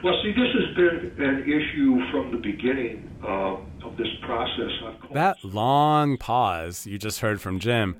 Well, 0.03 0.15
see, 0.23 0.33
this 0.33 0.49
has 0.55 0.75
been 0.77 1.25
an 1.25 1.43
issue 1.43 2.11
from 2.11 2.31
the 2.31 2.39
beginning 2.39 3.11
uh, 3.23 3.57
of 3.85 3.97
this 3.99 4.09
process. 4.23 4.71
That 5.13 5.37
long 5.45 6.17
pause 6.17 6.87
you 6.87 6.99
just 6.99 7.21
heard 7.21 7.41
from 7.41 7.59
Jim, 7.59 7.97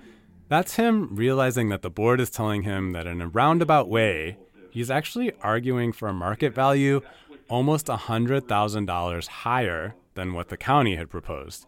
that's 0.49 0.77
him 0.77 1.15
realizing 1.15 1.69
that 1.69 1.83
the 1.83 1.91
board 1.91 2.21
is 2.21 2.31
telling 2.31 2.63
him 2.63 2.93
that 2.93 3.07
in 3.07 3.21
a 3.21 3.29
roundabout 3.29 3.89
way, 3.89 4.39
he's 4.71 4.91
actually 4.91 5.33
arguing 5.43 5.93
for 5.93 6.09
a 6.09 6.13
market 6.15 6.55
value 6.55 7.01
almost 7.49 7.87
$100,000 7.87 9.27
higher 9.29 9.95
than 10.15 10.33
what 10.33 10.49
the 10.49 10.57
county 10.57 10.97
had 10.97 11.11
proposed. 11.11 11.67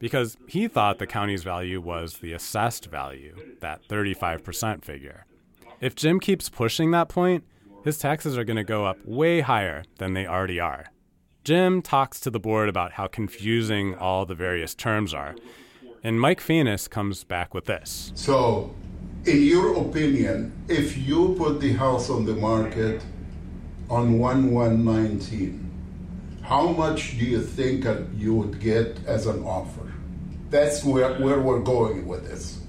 because 0.00 0.36
he 0.48 0.66
thought 0.66 0.98
the 0.98 1.06
county's 1.06 1.44
value 1.44 1.78
was 1.80 2.18
the 2.18 2.32
assessed 2.32 2.86
value, 2.86 3.36
that 3.60 3.86
35% 3.86 4.82
figure. 4.82 5.26
If 5.80 5.94
Jim 5.94 6.18
keeps 6.20 6.48
pushing 6.48 6.90
that 6.90 7.08
point, 7.10 7.44
his 7.84 7.98
taxes 7.98 8.36
are 8.36 8.44
going 8.44 8.56
to 8.56 8.64
go 8.64 8.86
up 8.86 8.98
way 9.04 9.40
higher 9.40 9.84
than 9.98 10.14
they 10.14 10.26
already 10.26 10.58
are. 10.58 10.86
Jim 11.44 11.80
talks 11.82 12.18
to 12.20 12.30
the 12.30 12.40
board 12.40 12.68
about 12.68 12.92
how 12.92 13.06
confusing 13.06 13.94
all 13.94 14.24
the 14.26 14.34
various 14.34 14.74
terms 14.74 15.12
are. 15.14 15.34
And 16.02 16.18
Mike 16.20 16.40
Fanis 16.40 16.88
comes 16.88 17.24
back 17.24 17.52
with 17.52 17.66
this. 17.66 18.10
So, 18.14 18.74
in 19.24 19.42
your 19.42 19.76
opinion, 19.76 20.52
if 20.68 20.96
you 20.96 21.34
put 21.36 21.60
the 21.60 21.72
house 21.72 22.08
on 22.10 22.24
the 22.24 22.34
market 22.34 23.02
on 23.88 24.18
1119, 24.18 25.70
how 26.42 26.68
much 26.68 27.18
do 27.18 27.24
you 27.24 27.40
think 27.40 27.84
you 28.16 28.34
would 28.34 28.60
get 28.60 28.98
as 29.06 29.26
an 29.26 29.42
offer? 29.44 29.92
That's 30.48 30.84
where, 30.84 31.14
where 31.20 31.40
we're 31.40 31.60
going 31.60 32.06
with 32.06 32.26
this. 32.26 32.60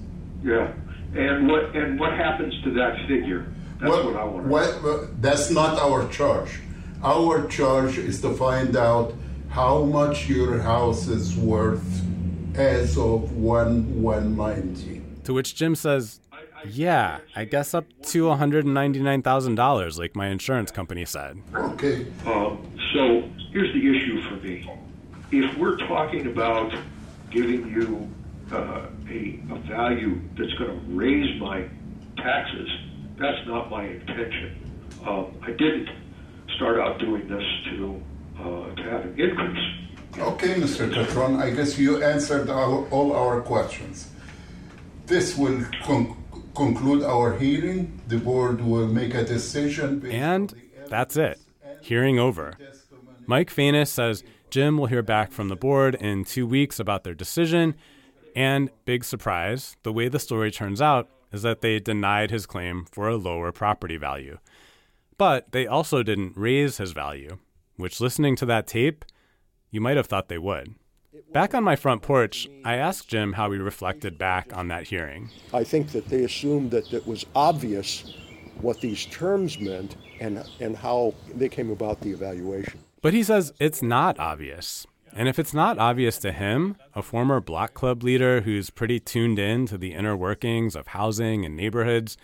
Yeah. 0.44 0.72
And 1.14 1.48
what 1.48 1.76
and 1.76 2.00
what 2.00 2.12
happens 2.12 2.54
to 2.64 2.72
that 2.74 2.96
figure? 3.06 3.52
That's 3.80 3.90
what, 3.90 4.04
what 4.06 4.16
I 4.16 4.24
want. 4.24 4.46
What, 4.46 4.68
uh, 4.84 5.06
that's 5.20 5.50
not 5.50 5.78
our 5.78 6.08
charge. 6.08 6.60
Our 7.02 7.46
charge 7.48 7.98
is 7.98 8.20
to 8.22 8.32
find 8.34 8.76
out 8.76 9.14
how 9.50 9.84
much 9.84 10.28
your 10.28 10.60
house 10.60 11.08
is 11.08 11.36
worth 11.36 12.02
as 12.54 12.96
of 12.96 13.32
one 13.36 14.00
one 14.00 14.36
ninety. 14.36 15.02
To 15.24 15.34
which 15.34 15.54
Jim 15.54 15.74
says, 15.74 16.20
"Yeah, 16.68 17.18
I 17.34 17.44
guess 17.44 17.74
up 17.74 17.84
to 18.04 18.28
one 18.28 18.38
hundred 18.38 18.64
and 18.64 18.74
ninety 18.74 19.00
nine 19.00 19.22
thousand 19.22 19.54
dollars, 19.56 19.98
like 19.98 20.14
my 20.16 20.28
insurance 20.28 20.70
company 20.70 21.04
said." 21.04 21.42
Okay. 21.54 22.06
Um, 22.26 22.66
so 22.94 23.28
here's 23.52 23.72
the 23.72 23.96
issue 23.96 24.22
for 24.28 24.36
me: 24.36 24.70
if 25.30 25.56
we're 25.58 25.76
talking 25.78 26.26
about 26.26 26.72
giving 27.30 27.68
you 27.68 28.10
uh, 28.52 28.86
a, 29.08 29.40
a 29.50 29.58
value 29.68 30.20
that's 30.36 30.52
going 30.54 30.70
to 30.70 30.86
raise 30.88 31.40
my 31.40 31.68
taxes, 32.16 32.68
that's 33.18 33.46
not 33.46 33.70
my 33.70 33.84
intention. 33.84 34.56
Um, 35.06 35.34
I 35.42 35.50
didn't 35.52 35.88
start 36.56 36.78
out 36.78 36.98
doing 36.98 37.26
this 37.28 37.44
to 37.70 38.02
uh, 38.38 38.74
to 38.74 38.82
have 38.82 39.04
an 39.04 39.20
increase. 39.20 39.82
Okay, 40.18 40.54
Mr. 40.54 40.92
Catron, 40.92 41.36
I 41.36 41.50
guess 41.50 41.78
you 41.78 42.02
answered 42.02 42.50
our, 42.50 42.86
all 42.90 43.14
our 43.16 43.40
questions. 43.40 44.10
This 45.06 45.38
will 45.38 45.64
con- 45.84 46.21
conclude 46.54 47.02
our 47.02 47.38
hearing. 47.38 48.00
The 48.08 48.18
board 48.18 48.60
will 48.60 48.86
make 48.86 49.14
a 49.14 49.24
decision. 49.24 50.04
And 50.06 50.54
that's 50.88 51.16
it. 51.16 51.40
Hearing 51.80 52.18
over. 52.18 52.56
Mike 53.26 53.50
Fanis 53.52 53.88
says 53.88 54.24
Jim 54.50 54.76
will 54.76 54.86
hear 54.86 55.02
back 55.02 55.32
from 55.32 55.48
the 55.48 55.56
board 55.56 55.94
in 55.94 56.24
two 56.24 56.46
weeks 56.46 56.78
about 56.78 57.04
their 57.04 57.14
decision. 57.14 57.74
And 58.36 58.70
big 58.84 59.04
surprise, 59.04 59.76
the 59.82 59.92
way 59.92 60.08
the 60.08 60.18
story 60.18 60.50
turns 60.50 60.80
out 60.80 61.08
is 61.32 61.42
that 61.42 61.60
they 61.60 61.78
denied 61.78 62.30
his 62.30 62.46
claim 62.46 62.84
for 62.90 63.08
a 63.08 63.16
lower 63.16 63.52
property 63.52 63.96
value. 63.96 64.38
But 65.16 65.52
they 65.52 65.66
also 65.66 66.02
didn't 66.02 66.36
raise 66.36 66.76
his 66.78 66.92
value, 66.92 67.38
which 67.76 68.00
listening 68.00 68.36
to 68.36 68.46
that 68.46 68.66
tape, 68.66 69.04
you 69.70 69.80
might 69.80 69.96
have 69.96 70.06
thought 70.06 70.28
they 70.28 70.38
would. 70.38 70.74
Back 71.32 71.54
on 71.54 71.62
my 71.62 71.76
front 71.76 72.00
porch, 72.00 72.48
I 72.64 72.76
asked 72.76 73.08
Jim 73.08 73.34
how 73.34 73.50
he 73.50 73.58
reflected 73.58 74.16
back 74.16 74.56
on 74.56 74.68
that 74.68 74.84
hearing. 74.84 75.28
I 75.52 75.62
think 75.62 75.88
that 75.92 76.06
they 76.06 76.24
assumed 76.24 76.70
that 76.70 76.92
it 76.92 77.06
was 77.06 77.26
obvious 77.34 78.14
what 78.62 78.80
these 78.80 79.06
terms 79.06 79.58
meant 79.58 79.96
and, 80.20 80.42
and 80.60 80.76
how 80.76 81.14
they 81.34 81.48
came 81.48 81.70
about 81.70 82.00
the 82.00 82.10
evaluation. 82.10 82.80
But 83.02 83.12
he 83.12 83.22
says 83.22 83.52
it's 83.58 83.82
not 83.82 84.18
obvious. 84.18 84.86
And 85.14 85.28
if 85.28 85.38
it's 85.38 85.52
not 85.52 85.78
obvious 85.78 86.16
to 86.18 86.32
him, 86.32 86.76
a 86.94 87.02
former 87.02 87.40
block 87.40 87.74
club 87.74 88.02
leader 88.02 88.40
who's 88.40 88.70
pretty 88.70 88.98
tuned 88.98 89.38
in 89.38 89.66
to 89.66 89.76
the 89.76 89.92
inner 89.92 90.16
workings 90.16 90.74
of 90.74 90.88
housing 90.88 91.44
and 91.44 91.54
neighborhoods, 91.54 92.16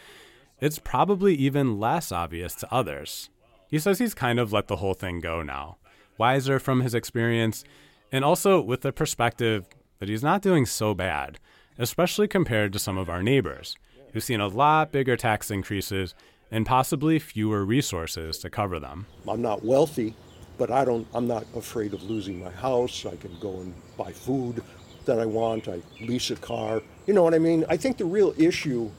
it's 0.61 0.79
probably 0.79 1.35
even 1.35 1.79
less 1.79 2.11
obvious 2.11 2.55
to 2.57 2.73
others. 2.73 3.29
He 3.69 3.79
says 3.79 3.99
he's 3.99 4.15
kind 4.15 4.39
of 4.41 4.53
let 4.53 4.69
the 4.69 4.77
whole 4.77 4.95
thing 4.95 5.21
go 5.21 5.43
now, 5.43 5.77
wiser 6.17 6.59
from 6.59 6.81
his 6.81 6.95
experience, 6.95 7.65
and 8.13 8.25
also 8.25 8.61
with 8.61 8.83
the 8.83 8.93
perspective 8.93 9.67
that 9.99 10.09
he's 10.09 10.23
not 10.23 10.43
doing 10.43 10.67
so 10.67 10.95
bad, 10.95 11.39
especially 11.79 12.29
compared 12.29 12.73
to 12.73 12.79
some 12.79 12.99
of 12.99 13.09
our 13.09 13.23
neighbors, 13.23 13.77
who've 14.13 14.25
seen 14.25 14.41
a 14.41 14.49
lot 14.49 14.93
bigger 14.93 15.17
tax 15.17 15.51
increases 15.51 16.15
and 16.51 16.65
possibly 16.65 17.19
fewer 17.19 17.65
resources 17.65 18.39
to 18.39 18.51
cover 18.51 18.79
them. 18.79 19.07
I'm 19.29 19.43
not 19.43 19.65
wealthy, 19.65 20.15
but 20.57 20.71
I 20.71 20.85
don't 20.85 21.07
I'm 21.15 21.27
not 21.27 21.45
afraid 21.55 21.95
of 21.95 22.03
losing 22.03 22.43
my 22.43 22.51
house. 22.51 23.05
I 23.05 23.17
can 23.17 23.37
go 23.41 23.61
and 23.61 23.75
buy 23.97 24.13
food 24.13 24.63
that 25.05 25.19
I 25.19 25.27
want. 25.27 25.69
I 25.69 25.81
lease 26.01 26.31
a 26.31 26.37
car. 26.37 26.83
You 27.07 27.15
know 27.15 27.23
what 27.23 27.35
I 27.35 27.39
mean? 27.39 27.65
I 27.69 27.77
think 27.77 27.99
the 27.99 28.05
real 28.05 28.35
issue 28.37 28.91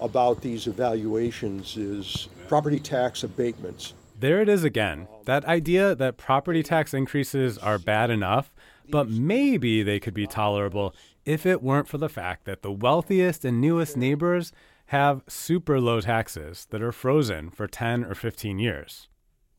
about 0.00 0.40
these 0.40 0.66
evaluations 0.66 1.76
is 1.76 2.28
property 2.48 2.78
tax 2.80 3.22
abatements. 3.22 3.94
There 4.20 4.42
it 4.42 4.50
is 4.50 4.64
again. 4.64 5.08
That 5.24 5.46
idea 5.46 5.94
that 5.94 6.18
property 6.18 6.62
tax 6.62 6.92
increases 6.92 7.56
are 7.56 7.78
bad 7.78 8.10
enough, 8.10 8.52
but 8.90 9.08
maybe 9.08 9.82
they 9.82 9.98
could 9.98 10.12
be 10.12 10.26
tolerable 10.26 10.94
if 11.24 11.46
it 11.46 11.62
weren't 11.62 11.88
for 11.88 11.96
the 11.96 12.10
fact 12.10 12.44
that 12.44 12.60
the 12.60 12.70
wealthiest 12.70 13.46
and 13.46 13.62
newest 13.62 13.96
neighbors 13.96 14.52
have 14.86 15.22
super 15.26 15.80
low 15.80 16.02
taxes 16.02 16.66
that 16.68 16.82
are 16.82 16.92
frozen 16.92 17.48
for 17.48 17.66
10 17.66 18.04
or 18.04 18.14
15 18.14 18.58
years. 18.58 19.08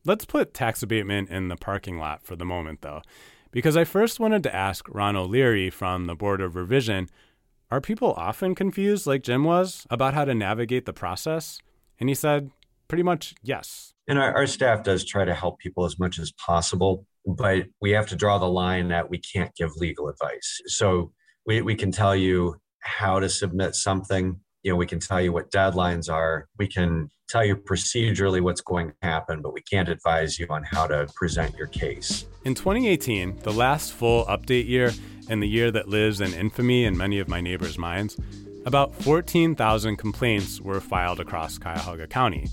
Let's 0.04 0.26
put 0.26 0.54
tax 0.54 0.80
abatement 0.80 1.28
in 1.28 1.48
the 1.48 1.56
parking 1.56 1.98
lot 1.98 2.22
for 2.22 2.36
the 2.36 2.44
moment, 2.44 2.82
though, 2.82 3.02
because 3.50 3.76
I 3.76 3.82
first 3.82 4.20
wanted 4.20 4.44
to 4.44 4.54
ask 4.54 4.86
Ron 4.88 5.16
O'Leary 5.16 5.70
from 5.70 6.06
the 6.06 6.14
Board 6.14 6.40
of 6.40 6.54
Revision 6.54 7.08
are 7.68 7.80
people 7.80 8.12
often 8.12 8.54
confused, 8.54 9.08
like 9.08 9.24
Jim 9.24 9.42
was, 9.42 9.88
about 9.90 10.14
how 10.14 10.24
to 10.24 10.34
navigate 10.34 10.86
the 10.86 10.92
process? 10.92 11.58
And 11.98 12.08
he 12.08 12.14
said, 12.14 12.52
pretty 12.86 13.02
much 13.02 13.34
yes. 13.42 13.91
And 14.08 14.18
our, 14.18 14.34
our 14.34 14.46
staff 14.46 14.82
does 14.82 15.04
try 15.04 15.24
to 15.24 15.34
help 15.34 15.58
people 15.58 15.84
as 15.84 15.98
much 15.98 16.18
as 16.18 16.32
possible, 16.32 17.06
but 17.26 17.66
we 17.80 17.90
have 17.90 18.06
to 18.08 18.16
draw 18.16 18.38
the 18.38 18.48
line 18.48 18.88
that 18.88 19.08
we 19.08 19.18
can't 19.18 19.54
give 19.54 19.70
legal 19.76 20.08
advice. 20.08 20.60
So 20.66 21.12
we, 21.46 21.62
we 21.62 21.74
can 21.74 21.92
tell 21.92 22.16
you 22.16 22.56
how 22.80 23.20
to 23.20 23.28
submit 23.28 23.74
something. 23.74 24.40
You 24.62 24.72
know, 24.72 24.76
we 24.76 24.86
can 24.86 25.00
tell 25.00 25.20
you 25.20 25.32
what 25.32 25.50
deadlines 25.50 26.12
are. 26.12 26.48
We 26.58 26.66
can 26.66 27.10
tell 27.28 27.44
you 27.44 27.56
procedurally 27.56 28.40
what's 28.40 28.60
going 28.60 28.88
to 28.88 28.94
happen, 29.02 29.40
but 29.40 29.52
we 29.52 29.62
can't 29.62 29.88
advise 29.88 30.38
you 30.38 30.46
on 30.50 30.62
how 30.64 30.86
to 30.86 31.08
present 31.14 31.56
your 31.56 31.68
case. 31.68 32.26
In 32.44 32.54
2018, 32.54 33.38
the 33.38 33.52
last 33.52 33.92
full 33.92 34.24
update 34.26 34.68
year, 34.68 34.92
and 35.28 35.42
the 35.42 35.48
year 35.48 35.70
that 35.70 35.88
lives 35.88 36.20
in 36.20 36.34
infamy 36.34 36.84
in 36.84 36.96
many 36.96 37.18
of 37.18 37.28
my 37.28 37.40
neighbors' 37.40 37.78
minds, 37.78 38.16
about 38.64 38.94
14,000 38.94 39.96
complaints 39.96 40.60
were 40.60 40.80
filed 40.80 41.20
across 41.20 41.58
Cuyahoga 41.58 42.06
County. 42.06 42.48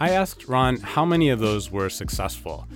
I 0.00 0.10
asked 0.10 0.48
Ron 0.48 0.78
how 0.78 1.04
many 1.04 1.30
of 1.30 1.38
those 1.38 1.70
were 1.70 1.88
successful, 1.88 2.66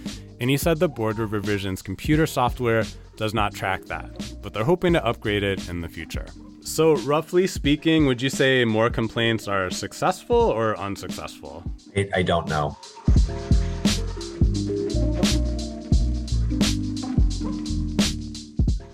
and 0.40 0.48
he 0.48 0.56
said 0.56 0.78
the 0.78 0.88
Board 0.88 1.18
of 1.18 1.32
Revision's 1.32 1.82
computer 1.82 2.26
software 2.26 2.84
does 3.16 3.34
not 3.34 3.52
track 3.52 3.84
that, 3.86 4.34
but 4.40 4.54
they're 4.54 4.64
hoping 4.64 4.92
to 4.92 5.04
upgrade 5.04 5.42
it 5.42 5.68
in 5.68 5.80
the 5.80 5.88
future. 5.88 6.26
So, 6.60 6.96
roughly 6.98 7.46
speaking, 7.46 8.06
would 8.06 8.22
you 8.22 8.30
say 8.30 8.64
more 8.64 8.90
complaints 8.90 9.48
are 9.48 9.70
successful 9.70 10.36
or 10.36 10.78
unsuccessful? 10.78 11.64
I, 11.96 12.08
I 12.16 12.22
don't 12.22 12.48
know. 12.48 12.76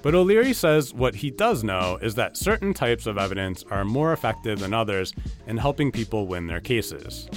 But 0.03 0.15
O'Leary 0.15 0.53
says 0.53 0.93
what 0.93 1.15
he 1.15 1.31
does 1.31 1.65
know 1.65 1.99
is 2.03 2.15
that 2.17 2.37
certain 2.37 2.75
types 2.75 3.07
of 3.07 3.17
evidence 3.17 3.65
are 3.71 3.85
more 3.85 4.13
effective 4.13 4.59
than 4.59 4.75
others 4.75 5.13
in 5.47 5.57
helping 5.57 5.91
people 5.91 6.27
win 6.27 6.47
their 6.47 6.61
cases. 6.61 7.29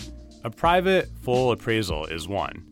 A 0.48 0.50
private, 0.50 1.10
full 1.24 1.52
appraisal 1.52 2.06
is 2.06 2.26
one. 2.26 2.66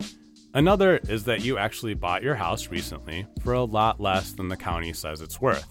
Another 0.54 0.96
is 1.10 1.24
that 1.24 1.44
you 1.44 1.58
actually 1.58 1.92
bought 1.92 2.22
your 2.22 2.34
house 2.34 2.68
recently 2.68 3.26
for 3.42 3.52
a 3.52 3.64
lot 3.64 4.00
less 4.00 4.32
than 4.32 4.48
the 4.48 4.56
county 4.56 4.94
says 4.94 5.20
it's 5.20 5.42
worth. 5.42 5.68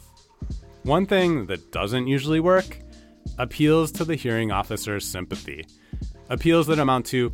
One 0.84 1.08
thing 1.08 1.48
that 1.48 1.72
doesn't 1.72 2.06
usually 2.06 2.40
work 2.40 2.78
appeals 3.40 3.92
to 3.94 4.06
the 4.06 4.14
hearing 4.14 4.52
officer's 4.52 5.04
sympathy. 5.04 5.66
Appeals 6.30 6.68
that 6.68 6.78
amount 6.78 7.08
to, 7.08 7.34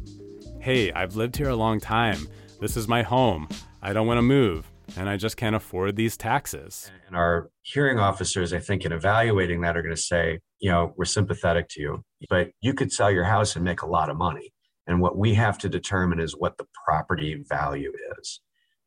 hey, 0.61 0.89
I've 0.93 1.17
lived 1.17 1.35
here 1.35 1.49
a 1.49 1.55
long 1.57 1.81
time. 1.81 2.25
This 2.61 2.77
is 2.77 2.87
my 2.87 3.01
home. 3.01 3.49
I 3.81 3.91
don't 3.91 4.07
want 4.07 4.19
to 4.19 4.21
move 4.21 4.71
and 4.97 5.09
I 5.09 5.17
just 5.17 5.37
can't 5.37 5.55
afford 5.55 5.97
these 5.97 6.15
taxes. 6.15 6.89
And 7.07 7.15
our 7.15 7.49
hearing 7.63 7.99
officers, 7.99 8.53
I 8.53 8.59
think, 8.59 8.85
in 8.85 8.91
evaluating 8.91 9.61
that, 9.61 9.75
are 9.77 9.81
going 9.81 9.95
to 9.95 10.01
say, 10.01 10.39
you 10.59 10.71
know, 10.71 10.93
we're 10.97 11.05
sympathetic 11.05 11.67
to 11.71 11.81
you, 11.81 12.03
but 12.29 12.51
you 12.61 12.73
could 12.73 12.91
sell 12.91 13.11
your 13.11 13.23
house 13.23 13.55
and 13.55 13.65
make 13.65 13.81
a 13.81 13.87
lot 13.87 14.09
of 14.09 14.17
money. 14.17 14.53
And 14.87 14.99
what 14.99 15.17
we 15.17 15.33
have 15.35 15.57
to 15.59 15.69
determine 15.69 16.19
is 16.19 16.35
what 16.35 16.57
the 16.57 16.67
property 16.85 17.43
value 17.47 17.91
is, 18.17 18.41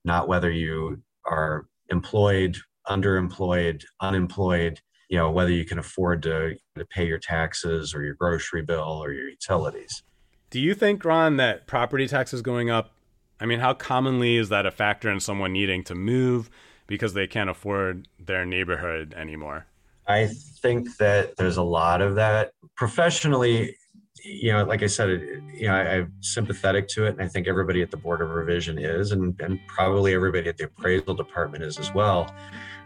not 0.04 0.28
whether 0.28 0.50
you 0.50 1.02
are 1.24 1.66
employed, 1.88 2.57
underemployed, 2.88 3.85
unemployed, 4.00 4.80
you 5.09 5.18
know, 5.18 5.30
whether 5.30 5.50
you 5.50 5.64
can 5.64 5.78
afford 5.78 6.22
to, 6.24 6.57
to 6.76 6.85
pay 6.87 7.07
your 7.07 7.18
taxes 7.18 7.94
or 7.94 8.02
your 8.02 8.14
grocery 8.14 8.62
bill 8.62 9.02
or 9.02 9.12
your 9.12 9.28
utilities. 9.28 10.02
Do 10.50 10.61
you 10.61 10.74
think, 10.74 11.04
Ron, 11.04 11.37
that 11.37 11.66
property 11.66 12.07
taxes 12.07 12.42
going 12.42 12.70
up 12.70 12.94
I 13.40 13.46
mean, 13.46 13.61
how 13.61 13.74
commonly 13.74 14.37
is 14.37 14.48
that 14.50 14.66
a 14.66 14.70
factor 14.70 15.11
in 15.11 15.20
someone 15.20 15.52
needing 15.52 15.83
to 15.85 15.94
move, 15.94 16.50
because 16.87 17.14
they 17.14 17.26
can't 17.26 17.50
afford 17.50 18.09
their 18.18 18.44
neighborhood 18.44 19.14
anymore? 19.16 19.66
I 20.07 20.28
think 20.62 20.96
that 20.98 21.37
there's 21.37 21.57
a 21.57 21.62
lot 21.62 22.00
of 22.00 22.14
that. 22.16 22.52
Professionally, 22.76 23.76
you 24.24 24.52
know, 24.52 24.64
like 24.64 24.82
I 24.82 24.87
said, 24.87 25.10
you 25.52 25.68
know, 25.68 25.74
I, 25.74 25.96
am 25.96 26.12
sympathetic 26.20 26.88
to 26.88 27.04
it, 27.04 27.10
and 27.10 27.22
I 27.22 27.28
think 27.28 27.46
everybody 27.46 27.82
at 27.82 27.90
the 27.90 27.96
Board 27.96 28.22
of 28.22 28.30
Revision 28.30 28.78
is, 28.78 29.12
and, 29.12 29.38
and 29.40 29.60
probably 29.66 30.14
everybody 30.14 30.48
at 30.48 30.56
the 30.56 30.64
appraisal 30.64 31.14
department 31.14 31.62
is 31.62 31.78
as 31.78 31.92
well. 31.92 32.34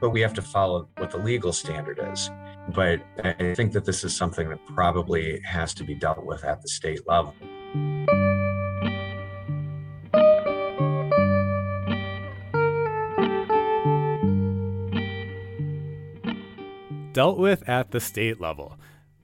But 0.00 0.10
we 0.10 0.20
have 0.20 0.34
to 0.34 0.42
follow 0.42 0.88
what 0.96 1.10
the 1.10 1.18
legal 1.18 1.52
standard 1.52 2.00
is. 2.12 2.30
But 2.74 3.00
I 3.22 3.54
think 3.54 3.72
that 3.72 3.84
this 3.84 4.04
is 4.04 4.16
something 4.16 4.48
that 4.48 4.64
probably 4.66 5.40
has 5.42 5.72
to 5.74 5.84
be 5.84 5.94
dealt 5.94 6.24
with 6.24 6.44
at 6.44 6.60
the 6.60 6.68
state 6.68 7.06
level. 7.06 7.34
Dealt 17.12 17.38
with 17.38 17.68
at 17.68 17.90
the 17.90 18.00
state 18.00 18.40
level. 18.40 18.76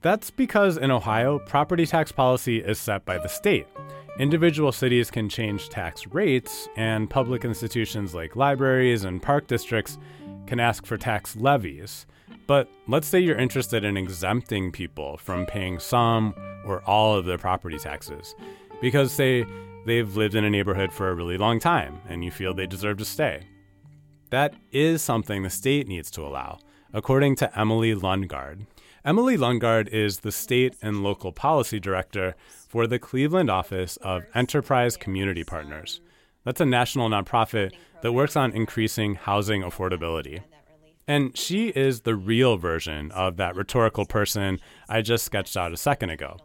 That's 0.05 0.29
because 0.29 0.77
in 0.77 0.91
Ohio, 0.91 1.39
property 1.39 1.87
tax 1.87 2.11
policy 2.11 2.59
is 2.59 2.77
set 2.77 3.05
by 3.05 3.17
the 3.17 3.27
state. 3.27 3.65
Individual 4.19 4.71
cities 4.71 5.09
can 5.09 5.27
change 5.27 5.69
tax 5.69 6.05
rates, 6.05 6.69
and 6.77 7.09
public 7.09 7.43
institutions 7.43 8.13
like 8.13 8.35
libraries 8.35 9.03
and 9.03 9.19
park 9.19 9.47
districts 9.47 9.97
can 10.45 10.59
ask 10.59 10.85
for 10.85 10.95
tax 10.95 11.35
levies. 11.35 12.05
But 12.45 12.69
let's 12.87 13.07
say 13.07 13.19
you're 13.19 13.35
interested 13.35 13.83
in 13.83 13.97
exempting 13.97 14.71
people 14.71 15.17
from 15.17 15.47
paying 15.47 15.79
some 15.79 16.35
or 16.67 16.83
all 16.83 17.15
of 17.15 17.25
their 17.25 17.39
property 17.39 17.79
taxes 17.79 18.35
because, 18.81 19.11
say, 19.11 19.43
they've 19.87 20.15
lived 20.15 20.35
in 20.35 20.45
a 20.45 20.51
neighborhood 20.51 20.93
for 20.93 21.09
a 21.09 21.15
really 21.15 21.39
long 21.39 21.59
time 21.59 21.99
and 22.07 22.23
you 22.23 22.29
feel 22.29 22.53
they 22.53 22.67
deserve 22.67 22.99
to 22.99 23.05
stay. 23.05 23.47
That 24.29 24.53
is 24.71 25.01
something 25.01 25.41
the 25.41 25.49
state 25.49 25.87
needs 25.87 26.11
to 26.11 26.21
allow, 26.21 26.59
according 26.93 27.37
to 27.37 27.59
Emily 27.59 27.95
Lundgard. 27.95 28.67
Emily 29.05 29.37
Lundgard 29.37 29.87
is 29.89 30.21
the 30.21 30.31
state 30.31 30.75
and 30.81 31.03
local 31.03 31.31
policy 31.31 31.79
director 31.79 32.35
for 32.67 32.87
the 32.87 32.97
Cleveland 32.97 33.51
office 33.51 33.97
of 33.97 34.25
Enterprise 34.33 34.97
Community 34.97 35.43
Partners. 35.43 36.01
That's 36.43 36.59
a 36.59 36.65
national 36.65 37.09
nonprofit 37.09 37.73
that 38.01 38.13
works 38.13 38.35
on 38.35 38.51
increasing 38.53 39.13
housing 39.13 39.61
affordability. 39.61 40.41
And 41.07 41.37
she 41.37 41.67
is 41.67 42.01
the 42.01 42.15
real 42.15 42.57
version 42.57 43.11
of 43.11 43.37
that 43.37 43.55
rhetorical 43.55 44.07
person 44.07 44.59
I 44.89 45.03
just 45.03 45.23
sketched 45.23 45.55
out 45.55 45.71
a 45.71 45.77
second 45.77 46.09
ago. 46.09 46.37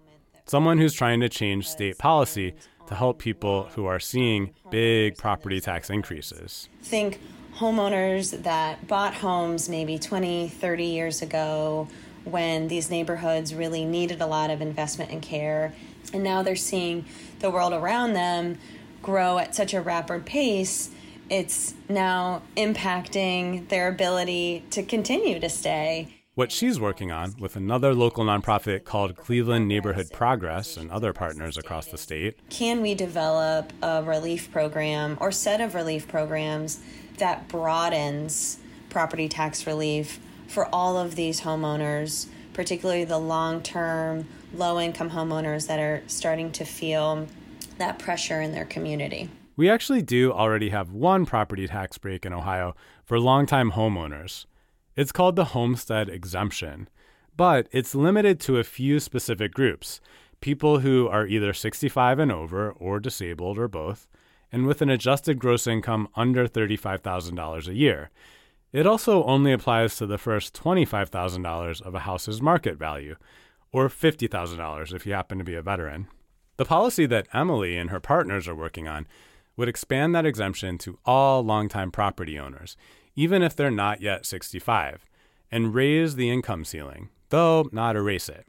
Someone 0.44 0.76
who's 0.76 0.92
trying 0.92 1.20
to 1.20 1.30
change 1.30 1.66
state 1.66 1.96
policy 1.96 2.52
to 2.88 2.94
help 2.94 3.18
people 3.18 3.70
who 3.74 3.86
are 3.86 3.98
seeing 3.98 4.52
big 4.70 5.16
property 5.16 5.62
tax 5.62 5.88
increases. 5.88 6.68
Think 6.82 7.20
homeowners 7.56 8.42
that 8.42 8.86
bought 8.86 9.14
homes 9.14 9.70
maybe 9.70 9.98
20, 9.98 10.50
30 10.50 10.84
years 10.84 11.22
ago 11.22 11.88
when 12.24 12.68
these 12.68 12.90
neighborhoods 12.90 13.54
really 13.54 13.84
needed 13.84 14.20
a 14.20 14.26
lot 14.26 14.50
of 14.50 14.60
investment 14.60 15.10
and 15.10 15.22
care. 15.22 15.74
And 16.12 16.22
now 16.22 16.42
they're 16.42 16.56
seeing 16.56 17.04
the 17.40 17.50
world 17.50 17.72
around 17.72 18.14
them 18.14 18.58
grow 19.02 19.38
at 19.38 19.54
such 19.54 19.74
a 19.74 19.80
rapid 19.80 20.26
pace. 20.26 20.90
It's 21.28 21.74
now 21.88 22.42
impacting 22.56 23.68
their 23.68 23.88
ability 23.88 24.64
to 24.70 24.82
continue 24.82 25.38
to 25.40 25.48
stay. 25.48 26.16
What 26.34 26.52
she's 26.52 26.80
working 26.80 27.10
on 27.10 27.34
with 27.38 27.56
another 27.56 27.94
local 27.94 28.24
nonprofit 28.24 28.84
called 28.84 29.16
Cleveland 29.16 29.68
Neighborhood 29.68 30.10
Progress 30.12 30.76
and 30.76 30.90
other 30.90 31.12
partners 31.12 31.58
across 31.58 31.86
the 31.86 31.98
state. 31.98 32.38
Can 32.48 32.80
we 32.80 32.94
develop 32.94 33.72
a 33.82 34.02
relief 34.02 34.50
program 34.50 35.18
or 35.20 35.32
set 35.32 35.60
of 35.60 35.74
relief 35.74 36.08
programs 36.08 36.80
that 37.18 37.48
broadens 37.48 38.58
property 38.88 39.28
tax 39.28 39.66
relief 39.66 40.18
for 40.50 40.68
all 40.74 40.98
of 40.98 41.14
these 41.14 41.42
homeowners, 41.42 42.26
particularly 42.52 43.04
the 43.04 43.18
long 43.18 43.62
term, 43.62 44.26
low 44.52 44.80
income 44.80 45.10
homeowners 45.10 45.68
that 45.68 45.78
are 45.78 46.02
starting 46.08 46.50
to 46.50 46.64
feel 46.64 47.28
that 47.78 47.98
pressure 48.00 48.40
in 48.40 48.52
their 48.52 48.64
community. 48.64 49.30
We 49.56 49.70
actually 49.70 50.02
do 50.02 50.32
already 50.32 50.70
have 50.70 50.90
one 50.90 51.24
property 51.24 51.68
tax 51.68 51.98
break 51.98 52.26
in 52.26 52.32
Ohio 52.32 52.74
for 53.04 53.20
longtime 53.20 53.72
homeowners. 53.72 54.46
It's 54.96 55.12
called 55.12 55.36
the 55.36 55.46
homestead 55.46 56.08
exemption, 56.08 56.88
but 57.36 57.68
it's 57.70 57.94
limited 57.94 58.40
to 58.40 58.58
a 58.58 58.64
few 58.64 59.00
specific 59.00 59.54
groups 59.54 60.00
people 60.40 60.78
who 60.78 61.06
are 61.06 61.26
either 61.26 61.52
65 61.52 62.18
and 62.18 62.32
over 62.32 62.72
or 62.72 62.98
disabled 62.98 63.58
or 63.58 63.68
both, 63.68 64.08
and 64.50 64.66
with 64.66 64.80
an 64.80 64.88
adjusted 64.88 65.38
gross 65.38 65.66
income 65.66 66.08
under 66.16 66.48
$35,000 66.48 67.68
a 67.68 67.74
year. 67.74 68.10
It 68.72 68.86
also 68.86 69.24
only 69.24 69.52
applies 69.52 69.96
to 69.96 70.06
the 70.06 70.18
first 70.18 70.54
$25,000 70.54 71.82
of 71.82 71.94
a 71.94 72.00
house's 72.00 72.40
market 72.40 72.76
value, 72.76 73.16
or 73.72 73.88
$50,000 73.88 74.94
if 74.94 75.06
you 75.06 75.12
happen 75.12 75.38
to 75.38 75.44
be 75.44 75.54
a 75.54 75.62
veteran. 75.62 76.08
The 76.56 76.64
policy 76.64 77.06
that 77.06 77.26
Emily 77.32 77.76
and 77.76 77.90
her 77.90 78.00
partners 78.00 78.46
are 78.46 78.54
working 78.54 78.86
on 78.86 79.08
would 79.56 79.68
expand 79.68 80.14
that 80.14 80.26
exemption 80.26 80.78
to 80.78 80.98
all 81.04 81.42
longtime 81.42 81.90
property 81.90 82.38
owners, 82.38 82.76
even 83.16 83.42
if 83.42 83.56
they're 83.56 83.70
not 83.70 84.00
yet 84.00 84.24
65, 84.24 85.04
and 85.50 85.74
raise 85.74 86.14
the 86.14 86.30
income 86.30 86.64
ceiling, 86.64 87.08
though 87.30 87.68
not 87.72 87.96
erase 87.96 88.28
it. 88.28 88.46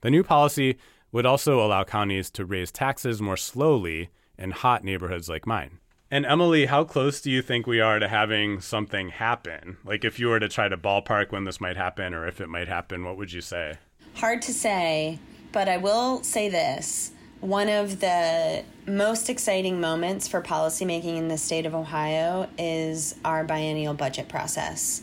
The 0.00 0.10
new 0.10 0.22
policy 0.22 0.78
would 1.12 1.26
also 1.26 1.60
allow 1.60 1.84
counties 1.84 2.30
to 2.32 2.44
raise 2.44 2.72
taxes 2.72 3.20
more 3.20 3.36
slowly 3.36 4.10
in 4.38 4.52
hot 4.52 4.84
neighborhoods 4.84 5.28
like 5.28 5.46
mine. 5.46 5.78
And 6.10 6.24
Emily, 6.24 6.66
how 6.66 6.84
close 6.84 7.20
do 7.20 7.30
you 7.30 7.42
think 7.42 7.66
we 7.66 7.80
are 7.80 7.98
to 7.98 8.08
having 8.08 8.62
something 8.62 9.10
happen? 9.10 9.76
Like 9.84 10.06
if 10.06 10.18
you 10.18 10.28
were 10.28 10.40
to 10.40 10.48
try 10.48 10.66
to 10.66 10.76
ballpark 10.76 11.32
when 11.32 11.44
this 11.44 11.60
might 11.60 11.76
happen 11.76 12.14
or 12.14 12.26
if 12.26 12.40
it 12.40 12.48
might 12.48 12.68
happen, 12.68 13.04
what 13.04 13.18
would 13.18 13.30
you 13.30 13.42
say? 13.42 13.76
Hard 14.14 14.40
to 14.42 14.54
say, 14.54 15.18
but 15.52 15.68
I 15.68 15.76
will 15.76 16.22
say 16.22 16.48
this. 16.48 17.12
One 17.40 17.68
of 17.68 18.00
the 18.00 18.64
most 18.86 19.28
exciting 19.28 19.80
moments 19.80 20.26
for 20.26 20.40
policymaking 20.40 21.18
in 21.18 21.28
the 21.28 21.36
state 21.36 21.66
of 21.66 21.74
Ohio 21.74 22.48
is 22.56 23.14
our 23.22 23.44
biennial 23.44 23.92
budget 23.92 24.28
process. 24.28 25.02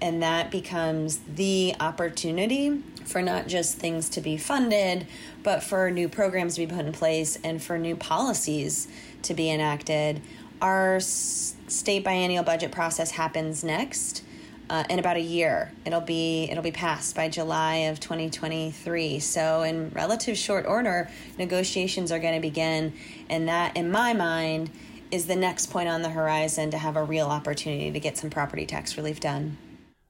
And 0.00 0.22
that 0.22 0.50
becomes 0.50 1.18
the 1.18 1.74
opportunity 1.78 2.82
for 3.04 3.20
not 3.20 3.48
just 3.48 3.76
things 3.76 4.08
to 4.10 4.20
be 4.20 4.36
funded, 4.36 5.06
but 5.42 5.62
for 5.62 5.90
new 5.90 6.08
programs 6.08 6.54
to 6.54 6.66
be 6.66 6.74
put 6.74 6.86
in 6.86 6.92
place 6.92 7.38
and 7.44 7.62
for 7.62 7.78
new 7.78 7.96
policies 7.96 8.88
to 9.22 9.34
be 9.34 9.50
enacted 9.50 10.20
our 10.60 10.98
state 11.00 12.04
biennial 12.04 12.44
budget 12.44 12.72
process 12.72 13.12
happens 13.12 13.62
next 13.62 14.24
uh, 14.70 14.84
in 14.90 14.98
about 14.98 15.16
a 15.16 15.20
year. 15.20 15.72
It'll 15.84 16.00
be 16.00 16.44
it'll 16.50 16.62
be 16.62 16.72
passed 16.72 17.14
by 17.14 17.28
July 17.28 17.74
of 17.74 18.00
2023. 18.00 19.18
So 19.20 19.62
in 19.62 19.90
relative 19.90 20.36
short 20.36 20.66
order, 20.66 21.10
negotiations 21.38 22.12
are 22.12 22.18
going 22.18 22.34
to 22.34 22.40
begin, 22.40 22.92
and 23.30 23.48
that, 23.48 23.76
in 23.76 23.90
my 23.90 24.12
mind, 24.12 24.70
is 25.10 25.26
the 25.26 25.36
next 25.36 25.66
point 25.66 25.88
on 25.88 26.02
the 26.02 26.10
horizon 26.10 26.70
to 26.70 26.78
have 26.78 26.96
a 26.96 27.04
real 27.04 27.28
opportunity 27.28 27.90
to 27.90 28.00
get 28.00 28.18
some 28.18 28.30
property 28.30 28.66
tax 28.66 28.96
relief 28.96 29.20
done. 29.20 29.56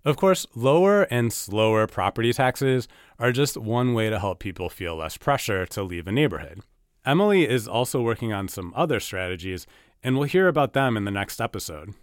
Of 0.05 0.16
course, 0.16 0.47
lower 0.55 1.03
and 1.03 1.33
slower 1.33 1.87
property 1.87 2.33
taxes 2.33 2.88
are 3.18 3.33
just 3.33 3.57
one 3.57 3.94
way 3.94 4.11
to 4.11 4.18
help 4.18 4.38
people 4.38 4.68
feel 4.71 4.97
less 4.97 5.16
pressure 5.16 5.66
to 5.66 5.83
leave 5.83 6.09
a 6.09 6.12
neighborhood. 6.12 6.62
Emily 7.04 7.48
is 7.48 7.68
also 7.68 8.02
working 8.02 8.32
on 8.32 8.48
some 8.48 8.72
other 8.76 9.00
strategies 9.00 9.66
and 10.02 10.16
we'll 10.16 10.28
hear 10.28 10.48
about 10.48 10.72
them 10.72 10.96
in 10.96 11.04
the 11.04 11.11
next 11.11 11.40
episode. 11.40 11.94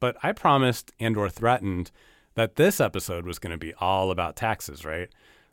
But 0.00 0.16
I 0.22 0.32
promised 0.32 0.92
and 0.98 1.16
or 1.16 1.28
threatened 1.28 1.90
that 2.34 2.56
this 2.56 2.80
episode 2.80 3.26
was 3.26 3.38
going 3.38 3.52
to 3.52 3.58
be 3.58 3.74
all 3.74 4.10
about 4.10 4.36
taxes, 4.36 4.84
right? 4.84 5.08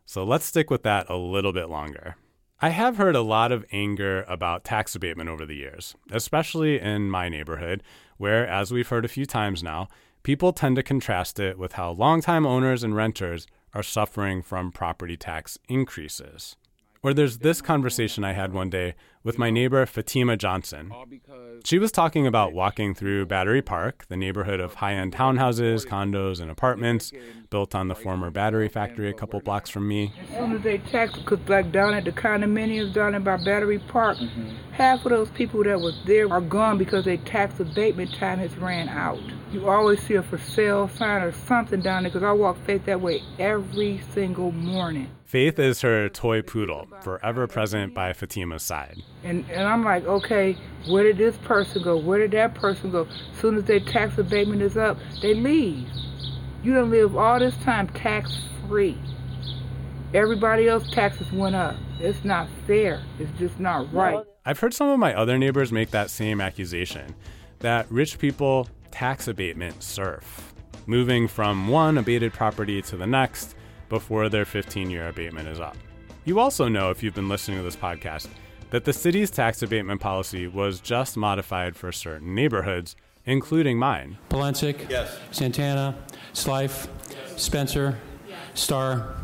So 0.06 0.24
let's 0.24 0.46
stick 0.46 0.70
with 0.70 0.84
that 0.84 1.10
a 1.10 1.18
little 1.18 1.54
bit 1.54 1.70
longer. 1.70 2.16
I 2.62 2.70
have 2.70 2.98
heard 2.98 3.16
a 3.16 3.22
lot 3.22 3.52
of 3.52 3.66
anger 3.72 4.26
about 4.28 4.66
tax 4.66 4.96
abatement 4.96 5.30
over 5.30 5.46
the 5.46 5.56
years, 5.56 5.96
especially 6.12 6.80
in 6.80 7.10
my 7.10 7.30
neighborhood, 7.30 7.84
where, 8.18 8.46
as 8.46 8.72
we've 8.72 8.90
heard 8.90 9.06
a 9.06 9.10
few 9.10 9.26
times 9.26 9.64
now, 9.64 9.88
people 10.24 10.52
tend 10.52 10.76
to 10.76 10.84
contrast 10.84 11.40
it 11.40 11.58
with 11.58 11.74
how 11.74 11.92
longtime 11.92 12.46
owners 12.46 12.84
and 12.84 12.96
renters 12.96 13.48
are 13.74 13.84
suffering 13.84 14.42
from 14.42 14.72
property 14.72 15.16
tax 15.16 15.58
increases. 15.70 16.58
Or 17.02 17.14
there's 17.14 17.40
this 17.40 17.62
conversation 17.62 18.24
I 18.24 18.34
had 18.34 18.54
one 18.54 18.70
day 18.70 18.96
with 19.30 19.38
my 19.38 19.52
neighbor 19.52 19.86
Fatima 19.86 20.36
Johnson. 20.36 20.92
She 21.64 21.78
was 21.78 21.92
talking 21.92 22.26
about 22.26 22.52
walking 22.52 22.96
through 22.96 23.28
Battery 23.28 23.62
Park, 23.62 24.06
the 24.08 24.18
neighborhood 24.18 24.60
of 24.60 24.74
high 24.74 24.94
end 24.94 25.14
townhouses, 25.14 25.86
condos, 25.86 26.42
and 26.42 26.50
apartments 26.50 27.12
built 27.52 27.76
on 27.76 27.90
the 27.90 27.94
former 27.94 28.32
battery 28.32 28.70
factory 28.70 29.08
a 29.08 29.14
couple 29.14 29.40
blocks 29.40 29.70
from 29.70 29.88
me. 29.88 30.12
As 30.20 30.38
soon 30.38 30.54
as 30.54 30.64
they 30.64 30.80
tax, 30.80 31.14
because 31.14 31.38
like 31.48 31.72
down 31.72 31.94
at 31.94 32.06
the 32.06 32.12
condominiums 32.12 32.92
down 32.92 33.14
in 33.14 33.24
by 33.24 33.38
Battery 33.38 33.78
Park, 33.78 34.18
mm-hmm. 34.18 34.50
half 34.72 35.06
of 35.06 35.12
those 35.12 35.30
people 35.30 35.64
that 35.64 35.80
was 35.80 35.96
there 36.08 36.32
are 36.34 36.42
gone 36.42 36.80
because 36.80 37.06
their 37.06 37.18
tax 37.18 37.60
abatement 37.60 38.12
time 38.16 38.40
has 38.40 38.58
ran 38.58 38.90
out. 38.90 39.20
you 39.52 39.70
always 39.70 40.02
see 40.02 40.16
a 40.16 40.24
for 40.24 40.40
sale 40.40 40.88
sign 40.88 41.22
or 41.22 41.32
something 41.32 41.82
down 41.82 42.02
there 42.02 42.12
because 42.12 42.24
I 42.24 42.32
walk 42.32 42.58
Faith 42.66 42.86
that 42.86 43.00
way 43.00 43.22
every 43.38 44.02
single 44.14 44.52
morning. 44.52 45.10
Faith 45.30 45.60
is 45.60 45.82
her 45.82 46.10
toy 46.10 46.42
poodle, 46.42 46.88
forever 47.02 47.46
present 47.46 47.94
by 47.94 48.14
Fatima's 48.14 48.64
side. 48.64 49.04
And, 49.24 49.50
and 49.50 49.68
I'm 49.68 49.84
like, 49.84 50.06
okay, 50.06 50.58
where 50.88 51.04
did 51.04 51.18
this 51.18 51.36
person 51.38 51.84
go? 51.84 51.98
Where 51.98 52.20
did 52.20 52.32
that 52.32 52.56
person 52.56 52.92
go? 52.92 53.06
As 53.34 53.40
soon 53.40 53.58
as 53.58 53.66
their 53.66 53.80
tax 53.80 54.18
abatement 54.18 54.62
is 54.62 54.78
up, 54.78 54.98
they 55.22 55.34
leave. 55.34 55.88
You 56.64 56.74
don't 56.74 56.90
live 56.90 57.16
all 57.16 57.40
this 57.40 57.56
time 57.58 57.88
tax 57.90 58.38
free. 58.68 58.98
Everybody 60.14 60.68
else 60.68 60.90
taxes 60.92 61.32
went 61.32 61.56
up. 61.56 61.76
It's 62.00 62.24
not 62.24 62.48
fair. 62.66 63.04
It's 63.20 63.32
just 63.38 63.60
not 63.60 63.94
right. 63.94 64.24
I've 64.46 64.60
heard 64.60 64.74
some 64.74 64.90
of 64.90 65.00
my 65.00 65.14
other 65.14 65.38
neighbors 65.38 65.72
make 65.72 65.92
that 65.92 66.10
same 66.10 66.42
accusation 66.42 67.14
that 67.60 67.92
rich 67.92 68.18
people 68.18 68.68
tax 68.90 69.28
abatement 69.28 69.84
surf, 69.84 70.54
moving 70.86 71.28
from 71.28 71.68
one 71.68 71.98
abated 71.98 72.34
property 72.34 72.82
to 72.84 72.98
the 72.98 73.06
next 73.06 73.56
before 73.90 74.30
their 74.30 74.46
15 74.46 74.90
year 74.90 75.10
abatement 75.10 75.48
is 75.48 75.60
up. 75.60 75.78
You 76.26 76.40
also 76.40 76.68
know, 76.68 76.90
if 76.90 77.04
you've 77.04 77.16
been 77.16 77.30
listening 77.30 77.58
to 77.58 77.64
this 77.64 77.76
podcast, 77.76 78.28
that 78.72 78.86
the 78.86 78.94
city's 78.94 79.32
tax 79.32 79.62
abatement 79.62 80.02
policy 80.02 80.48
was 80.48 80.80
just 80.80 81.18
modified 81.18 81.76
for 81.76 81.92
certain 81.92 82.36
neighborhoods, 82.36 82.96
including 83.26 83.78
mine. 83.78 84.18
Polensek, 84.30 84.90
yes. 84.90 85.18
Santana, 85.32 85.96
Slife, 86.34 86.88
Spencer, 87.38 87.98
Starr, 88.54 89.16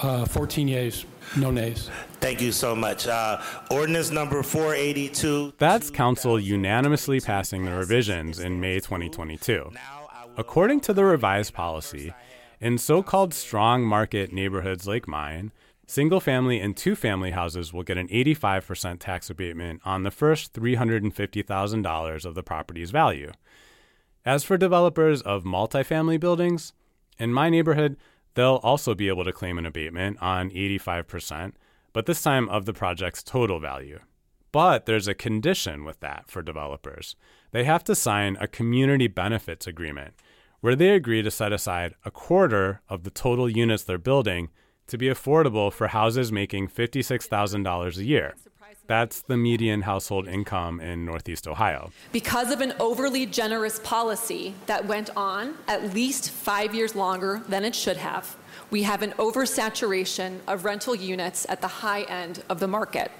uh, 0.00 0.24
14 0.26 0.68
yeas, 0.68 1.04
no 1.36 1.50
nays. 1.50 1.90
Thank 2.20 2.40
you 2.40 2.52
so 2.52 2.74
much. 2.74 3.06
Uh, 3.06 3.40
ordinance 3.70 4.10
number 4.10 4.42
482. 4.42 5.54
That's 5.58 5.90
council 5.90 6.38
unanimously 6.38 7.20
passing 7.20 7.64
the 7.64 7.72
revisions 7.72 8.38
in 8.38 8.60
May 8.60 8.76
2022. 8.80 9.72
According 10.36 10.80
to 10.82 10.92
the 10.92 11.04
revised 11.04 11.52
policy, 11.52 12.12
in 12.60 12.78
so 12.78 13.02
called 13.02 13.34
strong 13.34 13.82
market 13.82 14.32
neighborhoods 14.32 14.86
like 14.86 15.08
mine, 15.08 15.50
single 15.86 16.20
family 16.20 16.60
and 16.60 16.76
two 16.76 16.94
family 16.94 17.32
houses 17.32 17.72
will 17.72 17.82
get 17.82 17.98
an 17.98 18.08
85% 18.08 18.98
tax 18.98 19.30
abatement 19.30 19.80
on 19.84 20.02
the 20.02 20.10
first 20.10 20.52
$350,000 20.52 22.24
of 22.24 22.34
the 22.34 22.42
property's 22.42 22.90
value. 22.90 23.32
As 24.24 24.44
for 24.44 24.56
developers 24.56 25.20
of 25.22 25.44
multifamily 25.44 26.20
buildings, 26.20 26.72
in 27.18 27.32
my 27.32 27.50
neighborhood, 27.50 27.96
they'll 28.34 28.60
also 28.62 28.94
be 28.94 29.08
able 29.08 29.24
to 29.24 29.32
claim 29.32 29.58
an 29.58 29.66
abatement 29.66 30.18
on 30.22 30.50
85%, 30.50 31.52
but 31.92 32.06
this 32.06 32.22
time 32.22 32.48
of 32.48 32.64
the 32.64 32.72
project's 32.72 33.22
total 33.22 33.58
value. 33.58 33.98
But 34.52 34.86
there's 34.86 35.08
a 35.08 35.14
condition 35.14 35.84
with 35.84 36.00
that 36.00 36.30
for 36.30 36.42
developers. 36.42 37.16
They 37.50 37.64
have 37.64 37.82
to 37.84 37.94
sign 37.94 38.36
a 38.38 38.46
community 38.46 39.08
benefits 39.08 39.66
agreement 39.66 40.14
where 40.60 40.76
they 40.76 40.90
agree 40.90 41.22
to 41.22 41.30
set 41.30 41.52
aside 41.52 41.94
a 42.04 42.10
quarter 42.10 42.80
of 42.88 43.02
the 43.02 43.10
total 43.10 43.48
units 43.48 43.82
they're 43.82 43.98
building 43.98 44.50
to 44.92 44.98
be 44.98 45.06
affordable 45.06 45.72
for 45.72 45.86
houses 45.88 46.30
making 46.30 46.68
$56,000 46.68 47.96
a 47.96 48.04
year. 48.04 48.34
That's 48.86 49.22
the 49.22 49.38
median 49.38 49.82
household 49.82 50.28
income 50.28 50.80
in 50.80 51.06
Northeast 51.06 51.48
Ohio. 51.48 51.92
Because 52.12 52.52
of 52.52 52.60
an 52.60 52.74
overly 52.78 53.24
generous 53.24 53.78
policy 53.78 54.54
that 54.66 54.84
went 54.84 55.08
on 55.16 55.56
at 55.66 55.94
least 55.94 56.28
five 56.28 56.74
years 56.74 56.94
longer 56.94 57.40
than 57.48 57.64
it 57.64 57.74
should 57.74 57.96
have, 57.96 58.36
we 58.70 58.82
have 58.82 59.00
an 59.00 59.12
oversaturation 59.12 60.40
of 60.46 60.66
rental 60.66 60.94
units 60.94 61.46
at 61.48 61.62
the 61.62 61.68
high 61.68 62.02
end 62.02 62.42
of 62.50 62.60
the 62.60 62.68
market, 62.68 63.10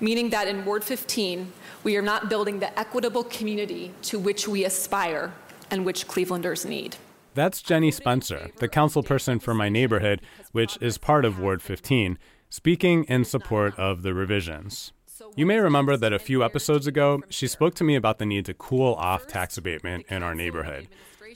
meaning 0.00 0.30
that 0.30 0.48
in 0.48 0.64
Ward 0.64 0.82
15, 0.82 1.52
we 1.84 1.94
are 1.98 2.02
not 2.02 2.30
building 2.30 2.58
the 2.58 2.78
equitable 2.78 3.24
community 3.24 3.92
to 4.00 4.18
which 4.18 4.48
we 4.48 4.64
aspire 4.64 5.34
and 5.70 5.84
which 5.84 6.08
Clevelanders 6.08 6.64
need. 6.64 6.96
That's 7.38 7.62
Jenny 7.62 7.92
Spencer, 7.92 8.50
the 8.56 8.68
councilperson 8.68 9.40
for 9.40 9.54
my 9.54 9.68
neighborhood, 9.68 10.22
which 10.50 10.76
is 10.80 10.98
part 10.98 11.24
of 11.24 11.38
Ward 11.38 11.62
15, 11.62 12.18
speaking 12.50 13.04
in 13.04 13.24
support 13.24 13.78
of 13.78 14.02
the 14.02 14.12
revisions. 14.12 14.92
You 15.36 15.46
may 15.46 15.60
remember 15.60 15.96
that 15.96 16.12
a 16.12 16.18
few 16.18 16.42
episodes 16.42 16.88
ago, 16.88 17.22
she 17.28 17.46
spoke 17.46 17.76
to 17.76 17.84
me 17.84 17.94
about 17.94 18.18
the 18.18 18.26
need 18.26 18.44
to 18.46 18.54
cool 18.54 18.94
off 18.94 19.28
tax 19.28 19.56
abatement 19.56 20.06
in 20.08 20.24
our 20.24 20.34
neighborhood 20.34 20.88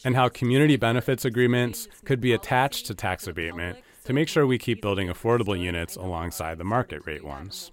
and 0.04 0.16
how 0.16 0.28
community 0.28 0.74
benefits 0.74 1.24
agreements 1.24 1.86
could 2.04 2.20
be 2.20 2.32
attached 2.32 2.86
to 2.86 2.96
tax 2.96 3.28
abatement 3.28 3.78
to 4.02 4.12
make 4.12 4.26
sure 4.26 4.44
we 4.44 4.58
keep 4.58 4.82
building 4.82 5.06
affordable 5.06 5.56
units 5.56 5.94
alongside 5.94 6.58
the 6.58 6.64
market 6.64 7.06
rate 7.06 7.22
ones. 7.22 7.70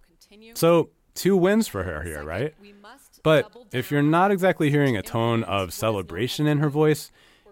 So, 0.54 0.92
two 1.16 1.36
wins 1.36 1.68
for 1.68 1.82
her 1.82 2.04
here, 2.04 2.24
right? 2.24 2.54
But 3.24 3.52
if 3.74 3.90
you're 3.90 4.04
not 4.04 4.30
exactly 4.30 4.70
hearing 4.70 4.96
a 4.96 5.02
tone 5.02 5.42
of 5.46 5.74
celebration 5.74 6.46
in 6.46 6.60
her 6.60 6.70
voice, 6.70 7.10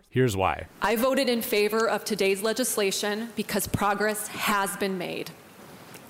here's 0.10 0.36
why. 0.36 0.68
I 0.82 0.96
voted 0.96 1.30
in 1.30 1.42
favor 1.42 1.88
of 1.88 2.04
today's 2.04 2.42
legislation 2.42 3.30
because 3.36 3.68
progress 3.68 4.28
has 4.28 4.76
been 4.78 4.98
made. 4.98 5.32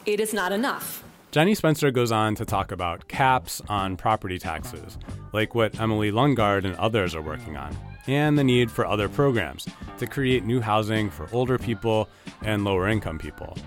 It 0.05 0.19
is 0.19 0.33
not 0.33 0.51
enough. 0.51 1.03
Jenny 1.31 1.55
Spencer 1.55 1.91
goes 1.91 2.11
on 2.11 2.35
to 2.35 2.45
talk 2.45 2.71
about 2.71 3.07
caps 3.09 3.61
on 3.67 3.97
property 3.97 4.39
taxes, 4.39 4.97
like 5.33 5.53
what 5.53 5.79
Emily 5.79 6.11
Lundgard 6.11 6.63
and 6.63 6.75
others 6.77 7.13
are 7.13 7.21
working 7.21 7.57
on, 7.57 7.75
and 8.07 8.37
the 8.39 8.43
need 8.43 8.71
for 8.71 8.85
other 8.85 9.09
programs 9.09 9.67
to 9.97 10.07
create 10.07 10.45
new 10.45 10.61
housing 10.61 11.09
for 11.09 11.27
older 11.33 11.57
people 11.57 12.07
and 12.43 12.63
lower 12.63 12.87
income 12.87 13.19
people. 13.19 13.57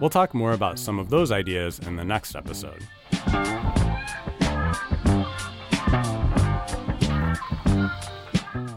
We'll 0.00 0.10
talk 0.10 0.34
more 0.34 0.52
about 0.52 0.78
some 0.78 0.98
of 0.98 1.10
those 1.10 1.30
ideas 1.30 1.78
in 1.78 1.96
the 1.96 2.04
next 2.04 2.34
episode. 2.34 2.82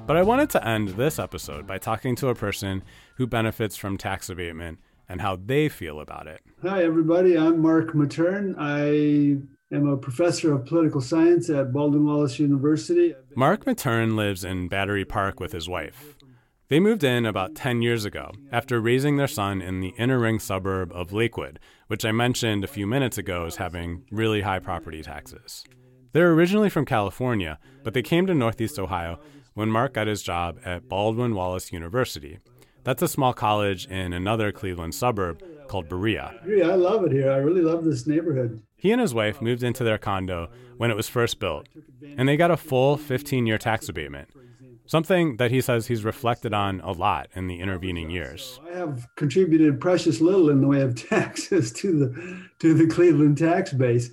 But 0.06 0.18
I 0.18 0.22
wanted 0.22 0.50
to 0.50 0.68
end 0.68 0.90
this 0.90 1.18
episode 1.18 1.66
by 1.66 1.78
talking 1.78 2.14
to 2.18 2.28
a 2.28 2.36
person 2.36 2.84
who 3.16 3.26
benefits 3.26 3.78
from 3.78 3.98
tax 3.98 4.30
abatement 4.30 4.80
and 5.08 5.22
how 5.22 5.38
they 5.38 5.70
feel 5.70 6.02
about 6.02 6.28
it. 6.28 6.42
Hi, 6.62 6.84
everybody. 6.84 7.38
I'm 7.38 7.62
Mark 7.62 7.94
Matern. 7.94 8.54
I 8.58 9.42
am 9.74 9.88
a 9.88 9.96
professor 9.96 10.54
of 10.54 10.66
political 10.66 11.00
science 11.00 11.50
at 11.50 11.72
Baldwin 11.72 12.06
Wallace 12.06 12.38
University. 12.38 13.16
Mark 13.36 13.64
Matern 13.64 14.18
lives 14.18 14.44
in 14.44 14.68
Battery 14.68 15.06
Park 15.06 15.40
with 15.40 15.54
his 15.54 15.70
wife. 15.70 16.18
They 16.68 16.82
moved 16.82 17.06
in 17.06 17.26
about 17.26 17.56
10 17.56 17.82
years 17.82 18.04
ago 18.04 18.32
after 18.52 18.82
raising 18.82 19.16
their 19.16 19.28
son 19.28 19.62
in 19.62 19.80
the 19.80 19.94
inner 19.98 20.20
ring 20.20 20.38
suburb 20.38 20.92
of 20.92 21.14
Lakewood, 21.14 21.62
which 21.88 22.04
I 22.04 22.12
mentioned 22.12 22.66
a 22.66 22.68
few 22.68 22.86
minutes 22.86 23.18
ago 23.18 23.46
as 23.46 23.56
having 23.56 24.04
really 24.12 24.42
high 24.42 24.60
property 24.60 25.02
taxes. 25.02 25.64
They're 26.12 26.34
originally 26.34 26.70
from 26.70 26.86
California, 26.86 27.58
but 27.84 27.94
they 27.94 28.02
came 28.02 28.28
to 28.28 28.36
Northeast 28.36 28.78
Ohio 28.78 29.20
when 29.54 29.70
Mark 29.70 29.94
got 29.94 30.08
his 30.08 30.22
job 30.22 30.60
at 30.66 30.88
Baldwin 30.90 31.36
Wallace 31.36 31.72
University. 31.72 32.40
That's 32.84 33.02
a 33.02 33.08
small 33.08 33.34
college 33.34 33.86
in 33.88 34.12
another 34.12 34.52
Cleveland 34.52 34.94
suburb 34.94 35.42
called 35.68 35.88
Berea. 35.88 36.34
I 36.46 36.76
love 36.76 37.06
it 37.06 37.12
here. 37.12 37.32
I 37.32 37.38
really 37.38 37.62
love 37.62 37.86
this 37.86 38.06
neighborhood. 38.06 38.62
He 38.76 38.92
and 38.92 39.00
his 39.00 39.14
wife 39.14 39.42
moved 39.42 39.64
into 39.64 39.84
their 39.84 39.98
condo 39.98 40.50
when 40.78 40.92
it 40.92 40.98
was 40.98 41.08
first 41.08 41.40
built, 41.40 41.70
and 42.18 42.28
they 42.28 42.36
got 42.36 42.52
a 42.52 42.58
full 42.58 42.98
15 42.98 43.46
year 43.46 43.58
tax 43.58 43.88
abatement, 43.88 44.28
something 44.86 45.38
that 45.38 45.52
he 45.52 45.62
says 45.62 45.88
he's 45.88 46.04
reflected 46.04 46.54
on 46.54 46.82
a 46.82 46.92
lot 46.92 47.30
in 47.34 47.48
the 47.48 47.62
intervening 47.62 48.10
years. 48.10 48.60
I 48.70 48.78
have 48.78 49.08
contributed 49.16 49.80
precious 49.80 50.20
little 50.20 50.50
in 50.50 50.60
the 50.60 50.68
way 50.68 50.82
of 50.82 50.96
taxes 51.10 51.72
to 51.74 51.98
the, 51.98 52.50
to 52.60 52.74
the 52.74 52.88
Cleveland 52.88 53.38
tax 53.38 53.72
base. 53.72 54.10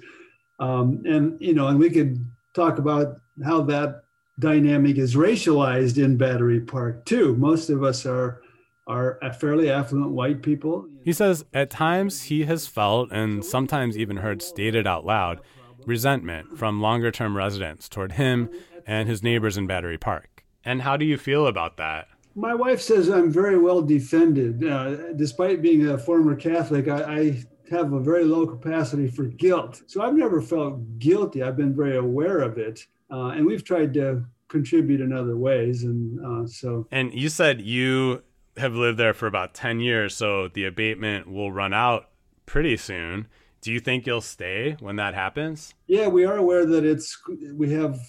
Um, 0.61 1.03
and, 1.05 1.41
you 1.41 1.55
know, 1.55 1.67
and 1.67 1.79
we 1.79 1.91
could 1.91 2.25
talk 2.55 2.79
about 2.79 3.17
how 3.45 3.63
that 3.63 4.03
dynamic 4.41 4.99
is 4.99 5.15
racialized 5.15 6.03
in 6.03 6.17
Battery 6.17 6.61
Park 6.61 7.05
too. 7.05 7.37
Most 7.37 7.71
of 7.71 7.85
us 7.85 8.05
are 8.05 8.41
are 8.87 9.21
fairly 9.39 9.71
affluent 9.71 10.11
white 10.11 10.43
people. 10.43 10.89
He 11.05 11.13
says 11.13 11.45
at 11.55 11.71
times 11.71 12.23
he 12.23 12.45
has 12.45 12.67
felt 12.67 13.13
and 13.13 13.45
sometimes 13.45 13.97
even 13.97 14.17
heard 14.17 14.43
stated 14.43 14.85
out 14.85 15.05
loud 15.07 15.41
resentment 15.87 16.59
from 16.59 16.81
longer 16.81 17.13
term 17.13 17.37
residents 17.37 17.89
toward 17.89 18.13
him 18.13 18.51
and 18.87 19.09
his 19.09 19.23
neighbors 19.23 19.57
in 19.57 19.69
Battery 19.69 19.99
Park. 19.99 20.45
And 20.65 20.83
how 20.83 20.97
do 20.97 21.05
you 21.05 21.17
feel 21.17 21.47
about 21.47 21.77
that? 21.77 22.09
My 22.35 22.55
wife 22.55 22.81
says 22.81 23.09
I'm 23.09 23.31
very 23.31 23.59
well 23.59 23.83
defended. 23.83 24.65
Uh, 24.65 25.13
despite 25.13 25.63
being 25.63 25.89
a 25.89 25.99
former 25.99 26.35
Catholic, 26.35 26.89
I, 26.89 27.03
I 27.03 27.45
have 27.71 27.93
a 27.93 28.01
very 28.01 28.25
low 28.25 28.47
capacity 28.47 29.09
for 29.09 29.25
guilt. 29.25 29.83
So 29.87 30.03
I've 30.03 30.15
never 30.15 30.41
felt 30.41 30.99
guilty. 30.99 31.43
I've 31.43 31.57
been 31.57 31.75
very 31.75 31.97
aware 31.97 32.41
of 32.41 32.59
it. 32.59 32.87
Uh, 33.11 33.29
and 33.29 33.47
we've 33.47 33.65
tried 33.65 33.95
to 33.95 34.25
contribute 34.49 35.01
in 35.01 35.13
other 35.13 35.37
ways. 35.37 35.85
And 35.85 36.21
uh, 36.25 36.47
so. 36.47 36.87
And 36.91 37.15
you 37.15 37.29
said 37.29 37.61
you 37.61 38.23
have 38.57 38.75
lived 38.75 38.99
there 38.99 39.15
for 39.15 39.27
about 39.27 39.55
10 39.55 39.81
years, 39.81 40.15
so 40.15 40.49
the 40.49 40.65
abatement 40.65 41.31
will 41.31 41.53
run 41.53 41.73
out 41.73 42.11
pretty 42.45 42.77
soon. 42.77 43.29
Do 43.61 43.73
you 43.73 43.79
think 43.79 44.07
you'll 44.07 44.21
stay 44.21 44.77
when 44.81 44.97
that 44.97 45.15
happens? 45.15 45.75
Yeah, 45.87 46.09
we 46.09 46.25
are 46.25 46.37
aware 46.37 46.67
that 46.67 46.85
it's 46.85 47.17
we 47.55 47.71
have 47.73 48.01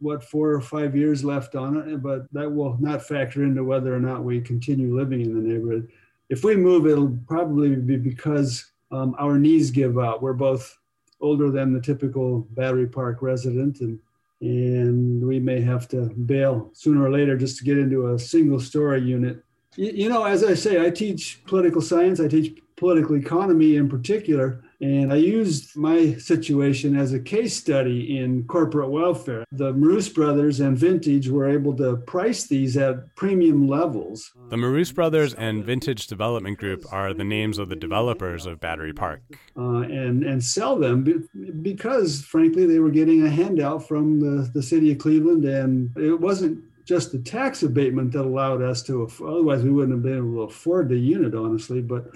what 0.00 0.24
four 0.24 0.50
or 0.50 0.60
five 0.60 0.96
years 0.96 1.24
left 1.24 1.54
on 1.54 1.76
it, 1.76 2.02
but 2.02 2.32
that 2.32 2.50
will 2.50 2.76
not 2.80 3.02
factor 3.02 3.44
into 3.44 3.64
whether 3.64 3.94
or 3.94 4.00
not 4.00 4.24
we 4.24 4.40
continue 4.40 4.96
living 4.96 5.20
in 5.20 5.34
the 5.34 5.46
neighborhood. 5.46 5.88
If 6.30 6.42
we 6.42 6.56
move, 6.56 6.86
it'll 6.86 7.18
probably 7.26 7.76
be 7.76 7.96
because 7.96 8.72
um, 8.90 9.14
our 9.18 9.38
knees 9.38 9.70
give 9.70 9.98
out. 9.98 10.22
We're 10.22 10.32
both 10.32 10.76
older 11.20 11.50
than 11.50 11.72
the 11.72 11.80
typical 11.80 12.46
Battery 12.50 12.86
Park 12.86 13.22
resident, 13.22 13.80
and 13.80 13.98
and 14.40 15.26
we 15.26 15.40
may 15.40 15.60
have 15.60 15.88
to 15.88 16.10
bail 16.26 16.70
sooner 16.72 17.02
or 17.02 17.10
later 17.10 17.36
just 17.36 17.58
to 17.58 17.64
get 17.64 17.76
into 17.76 18.14
a 18.14 18.18
single 18.18 18.60
story 18.60 19.02
unit. 19.02 19.42
You, 19.74 19.90
you 19.90 20.08
know, 20.08 20.24
as 20.24 20.44
I 20.44 20.54
say, 20.54 20.84
I 20.84 20.90
teach 20.90 21.42
political 21.44 21.80
science, 21.80 22.20
I 22.20 22.28
teach 22.28 22.56
political 22.76 23.16
economy 23.16 23.76
in 23.76 23.88
particular. 23.88 24.62
And 24.80 25.12
I 25.12 25.16
used 25.16 25.76
my 25.76 26.14
situation 26.14 26.96
as 26.96 27.12
a 27.12 27.18
case 27.18 27.56
study 27.56 28.18
in 28.18 28.44
corporate 28.44 28.90
welfare. 28.90 29.44
The 29.50 29.72
Marous 29.72 30.08
brothers 30.08 30.60
and 30.60 30.78
Vintage 30.78 31.28
were 31.28 31.48
able 31.48 31.76
to 31.78 31.96
price 31.96 32.46
these 32.46 32.76
at 32.76 33.14
premium 33.16 33.66
levels. 33.66 34.32
The 34.50 34.56
Marous 34.56 34.92
brothers 34.92 35.34
and 35.34 35.64
Vintage 35.64 36.06
Development 36.06 36.56
Group 36.56 36.84
are 36.92 37.12
the 37.12 37.24
names 37.24 37.58
of 37.58 37.68
the 37.68 37.76
developers 37.76 38.46
of 38.46 38.60
Battery 38.60 38.92
Park. 38.92 39.22
Uh, 39.56 39.80
and, 39.80 40.22
and 40.22 40.42
sell 40.44 40.76
them 40.76 41.28
because, 41.62 42.22
frankly, 42.22 42.64
they 42.64 42.78
were 42.78 42.90
getting 42.90 43.26
a 43.26 43.30
handout 43.30 43.88
from 43.88 44.20
the, 44.20 44.48
the 44.54 44.62
city 44.62 44.92
of 44.92 44.98
Cleveland. 44.98 45.44
And 45.44 45.96
it 45.96 46.20
wasn't 46.20 46.62
just 46.84 47.10
the 47.10 47.18
tax 47.18 47.64
abatement 47.64 48.12
that 48.12 48.22
allowed 48.22 48.62
us 48.62 48.84
to, 48.84 49.10
otherwise, 49.26 49.64
we 49.64 49.70
wouldn't 49.70 49.92
have 49.92 50.02
been 50.04 50.18
able 50.18 50.34
to 50.34 50.52
afford 50.52 50.88
the 50.88 50.96
unit, 50.96 51.34
honestly. 51.34 51.82
But, 51.82 52.14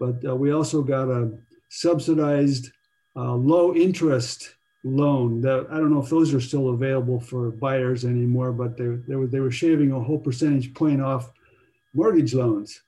but 0.00 0.16
uh, 0.26 0.34
we 0.34 0.52
also 0.52 0.82
got 0.82 1.08
a 1.08 1.30
subsidized 1.72 2.70
uh, 3.16 3.32
low 3.32 3.74
interest 3.74 4.54
loan 4.84 5.40
that 5.40 5.66
I 5.70 5.76
don't 5.78 5.90
know 5.90 6.02
if 6.02 6.10
those 6.10 6.34
are 6.34 6.40
still 6.40 6.70
available 6.70 7.18
for 7.18 7.50
buyers 7.50 8.04
anymore, 8.04 8.52
but 8.52 8.76
they, 8.76 8.84
they, 9.08 9.16
were, 9.16 9.26
they 9.26 9.40
were 9.40 9.50
shaving 9.50 9.90
a 9.90 10.00
whole 10.00 10.18
percentage 10.18 10.74
point 10.74 11.00
off 11.00 11.30
mortgage 11.94 12.34
loans, 12.34 12.82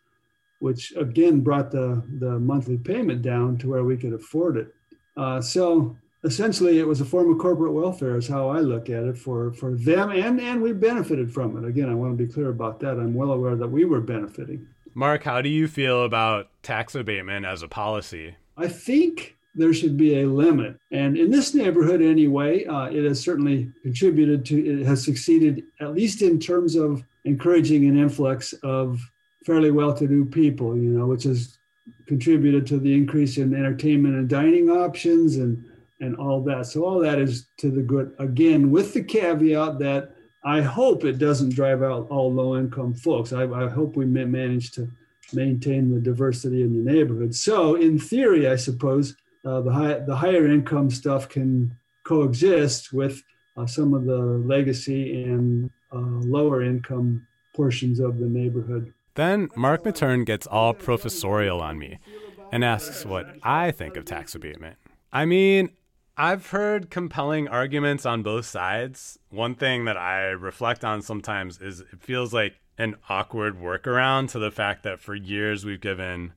which 0.59 0.93
again 0.97 1.41
brought 1.41 1.71
the, 1.71 2.03
the 2.19 2.39
monthly 2.39 2.77
payment 2.77 3.23
down 3.23 3.57
to 3.59 3.71
where 3.71 3.85
we 3.85 3.97
could 3.97 4.13
afford 4.13 4.59
it. 4.59 4.75
Uh, 5.17 5.41
so 5.41 5.97
essentially 6.25 6.79
it 6.79 6.87
was 6.87 7.01
a 7.01 7.07
form 7.07 7.33
of 7.33 7.39
corporate 7.39 7.73
welfare 7.73 8.19
is 8.19 8.29
how 8.29 8.51
I 8.51 8.61
look 8.61 8.91
at 8.91 9.05
it 9.05 9.17
for, 9.17 9.53
for 9.55 9.77
them 9.77 10.11
and, 10.11 10.39
and 10.41 10.61
we 10.61 10.73
benefited 10.73 11.33
from 11.33 11.57
it. 11.57 11.67
Again, 11.67 11.89
I 11.89 11.95
want 11.95 12.19
to 12.19 12.23
be 12.23 12.31
clear 12.31 12.51
about 12.51 12.81
that. 12.81 12.99
I'm 12.99 13.15
well 13.15 13.33
aware 13.33 13.57
that 13.57 13.69
we 13.69 13.87
were 13.87 14.01
benefiting. 14.01 14.67
Mark, 14.95 15.25
how 15.25 15.41
do 15.41 15.49
you 15.49 15.69
feel 15.69 16.05
about 16.05 16.49
tax 16.63 16.95
abatement 16.95 17.47
as 17.47 17.63
a 17.63 17.69
policy? 17.69 18.37
I 18.57 18.69
think 18.69 19.37
there 19.55 19.73
should 19.73 19.97
be 19.97 20.21
a 20.21 20.27
limit. 20.27 20.79
And 20.91 21.17
in 21.17 21.31
this 21.31 21.55
neighborhood, 21.55 22.03
anyway, 22.03 22.65
uh, 22.65 22.87
it 22.87 23.05
has 23.05 23.21
certainly 23.21 23.71
contributed 23.83 24.45
to, 24.47 24.81
it 24.81 24.85
has 24.85 25.05
succeeded, 25.05 25.63
at 25.81 25.95
least 25.95 26.23
in 26.23 26.41
terms 26.41 26.75
of 26.75 27.05
encouraging 27.25 27.89
an 27.89 27.99
influx 27.99 28.53
of 28.63 29.01
fairly 29.45 29.71
well 29.71 29.95
to 29.95 30.07
do 30.09 30.25
people, 30.25 30.77
you 30.77 30.91
know, 30.91 31.07
which 31.07 31.25
has 31.25 31.59
contributed 32.07 32.67
to 32.67 32.79
the 32.79 32.93
increase 32.93 33.39
in 33.39 33.55
entertainment 33.55 34.15
and 34.15 34.29
dining 34.29 34.71
options 34.71 35.37
and, 35.37 35.65
and 36.01 36.17
all 36.17 36.43
that. 36.43 36.67
So, 36.67 36.85
all 36.85 36.99
that 37.01 37.19
is 37.19 37.47
to 37.59 37.71
the 37.71 37.83
good, 37.83 38.15
again, 38.19 38.71
with 38.71 38.93
the 38.93 39.03
caveat 39.03 39.79
that 39.79 40.15
I 40.45 40.61
hope 40.61 41.05
it 41.05 41.19
doesn't 41.19 41.55
drive 41.55 41.83
out 41.83 42.09
all 42.11 42.33
low 42.33 42.59
income 42.59 42.95
folks. 42.95 43.33
I, 43.33 43.45
I 43.45 43.69
hope 43.69 43.97
we 43.97 44.05
manage 44.05 44.73
to 44.73 44.89
maintain 45.35 45.93
the 45.93 46.01
diversity 46.01 46.63
in 46.63 46.73
the 46.73 46.93
neighborhood. 46.93 47.35
So, 47.35 47.75
in 47.75 47.99
theory, 47.99 48.49
I 48.49 48.57
suppose 48.57 49.17
uh, 49.45 49.61
the 49.61 49.73
high, 49.73 49.99
the 50.01 50.17
higher 50.17 50.47
income 50.47 50.91
stuff 50.91 51.29
can 51.29 51.77
coexist 52.05 52.93
with 52.93 53.23
uh, 53.57 53.67
some 53.67 53.95
of 53.95 54.05
the 54.05 54.19
legacy 54.19 55.25
and 55.25 55.71
uh, 55.93 55.99
lower 55.99 56.63
income 56.63 57.27
portions 57.55 58.01
of 58.01 58.19
the 58.19 58.27
neighborhood. 58.27 58.93
Then 59.15 59.49
Mark 59.55 59.85
Matern 59.85 60.27
gets 60.27 60.47
all 60.47 60.75
professorial 60.75 61.61
on 61.61 61.79
me 61.79 61.99
and 62.51 62.65
asks 62.65 63.05
what 63.05 63.27
I 63.43 63.71
think 63.71 63.97
of 63.97 64.05
tax 64.05 64.35
abatement. 64.35 64.77
I 65.13 65.25
mean, 65.25 65.71
I've 66.17 66.49
heard 66.49 66.91
compelling 66.91 67.49
arguments 67.49 68.07
on 68.07 68.23
both 68.23 68.47
sides. 68.47 69.19
One 69.31 69.55
thing 69.55 69.85
that 69.85 69.97
I 69.97 70.27
reflect 70.27 70.85
on 70.85 71.03
sometimes 71.03 71.61
is 71.61 71.81
it 71.81 72.01
feels 72.01 72.33
like 72.33 72.55
an 72.79 72.97
awkward 73.09 73.61
workaround 73.61 74.31
to 74.31 74.39
the 74.39 74.51
fact 74.51 74.83
that 74.83 75.01
for 75.01 75.15
years 75.15 75.65
we've 75.65 75.81
given 75.81 76.33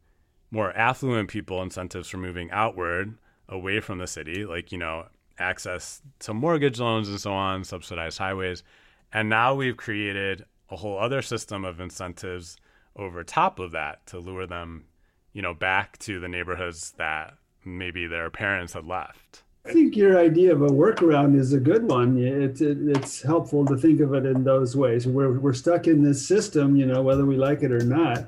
more 0.51 0.71
affluent 0.77 1.29
people 1.29 1.61
incentives 1.61 2.07
for 2.07 2.17
moving 2.17 2.49
outward 2.51 3.17
away 3.49 3.79
from 3.79 3.97
the 3.97 4.07
city, 4.07 4.45
like, 4.45 4.71
you 4.71 4.77
know, 4.77 5.05
access 5.39 6.01
to 6.19 6.33
mortgage 6.33 6.79
loans 6.79 7.09
and 7.09 7.19
so 7.19 7.33
on, 7.33 7.63
subsidized 7.63 8.17
highways. 8.17 8.63
And 9.11 9.29
now 9.29 9.55
we've 9.55 9.77
created 9.77 10.45
a 10.69 10.75
whole 10.75 10.99
other 10.99 11.21
system 11.21 11.65
of 11.65 11.79
incentives 11.79 12.57
over 12.95 13.23
top 13.23 13.59
of 13.59 13.71
that 13.71 14.05
to 14.07 14.19
lure 14.19 14.47
them, 14.47 14.85
you 15.33 15.41
know, 15.41 15.53
back 15.53 15.97
to 15.99 16.19
the 16.19 16.27
neighborhoods 16.27 16.91
that 16.97 17.35
maybe 17.63 18.07
their 18.07 18.29
parents 18.29 18.73
had 18.73 18.85
left. 18.85 19.43
I 19.67 19.73
think 19.73 19.97
your 19.97 20.17
idea 20.17 20.53
of 20.53 20.61
a 20.61 20.67
workaround 20.67 21.37
is 21.37 21.51
a 21.51 21.59
good 21.59 21.83
one. 21.83 22.17
It's 22.17 22.61
it, 22.61 22.77
it's 22.83 23.21
helpful 23.21 23.65
to 23.65 23.75
think 23.75 23.99
of 23.99 24.13
it 24.13 24.25
in 24.25 24.43
those 24.45 24.77
ways. 24.77 25.05
We're 25.05 25.37
we're 25.39 25.53
stuck 25.53 25.87
in 25.87 26.01
this 26.01 26.25
system, 26.25 26.77
you 26.77 26.85
know, 26.85 27.01
whether 27.01 27.25
we 27.25 27.35
like 27.35 27.63
it 27.63 27.73
or 27.73 27.83
not. 27.83 28.25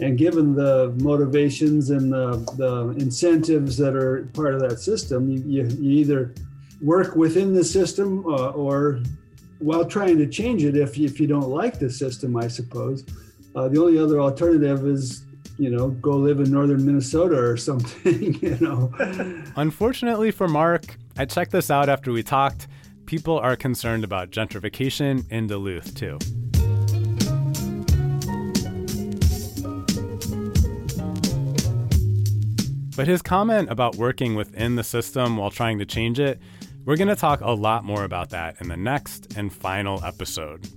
And 0.00 0.18
given 0.18 0.54
the 0.54 0.94
motivations 1.00 1.88
and 1.88 2.12
the, 2.12 2.36
the 2.58 2.88
incentives 3.02 3.78
that 3.78 3.94
are 3.94 4.28
part 4.34 4.54
of 4.54 4.60
that 4.60 4.80
system, 4.80 5.30
you, 5.30 5.42
you, 5.46 5.68
you 5.68 5.90
either 6.00 6.34
work 6.82 7.14
within 7.14 7.54
the 7.54 7.64
system 7.64 8.26
uh, 8.26 8.50
or 8.50 9.00
while 9.60 9.84
trying 9.84 10.18
to 10.18 10.26
change 10.26 10.64
it 10.64 10.76
if 10.76 10.98
you, 10.98 11.06
if 11.06 11.20
you 11.20 11.28
don't 11.28 11.48
like 11.48 11.78
the 11.78 11.88
system, 11.88 12.36
I 12.36 12.48
suppose. 12.48 13.04
Uh, 13.54 13.68
the 13.68 13.80
only 13.80 13.98
other 13.98 14.20
alternative 14.20 14.84
is 14.84 15.24
you 15.58 15.70
know, 15.70 15.90
go 15.90 16.10
live 16.10 16.40
in 16.40 16.50
northern 16.50 16.84
Minnesota 16.84 17.36
or 17.36 17.56
something, 17.56 18.34
you 18.42 18.58
know. 18.60 18.92
Unfortunately 19.56 20.30
for 20.30 20.48
Mark, 20.48 20.96
I 21.16 21.24
checked 21.24 21.52
this 21.52 21.70
out 21.70 21.88
after 21.88 22.12
we 22.12 22.22
talked. 22.22 22.66
People 23.06 23.38
are 23.38 23.54
concerned 23.54 24.02
about 24.02 24.30
gentrification 24.30 25.30
in 25.30 25.46
Duluth, 25.46 25.94
too. 25.94 26.18
But 32.96 33.08
his 33.08 33.22
comment 33.22 33.70
about 33.70 33.96
working 33.96 34.36
within 34.36 34.76
the 34.76 34.84
system 34.84 35.36
while 35.36 35.50
trying 35.50 35.78
to 35.80 35.86
change 35.86 36.20
it, 36.20 36.40
we're 36.84 36.96
going 36.96 37.08
to 37.08 37.16
talk 37.16 37.40
a 37.40 37.50
lot 37.50 37.84
more 37.84 38.04
about 38.04 38.30
that 38.30 38.60
in 38.60 38.68
the 38.68 38.76
next 38.76 39.36
and 39.36 39.52
final 39.52 40.02
episode. 40.04 40.68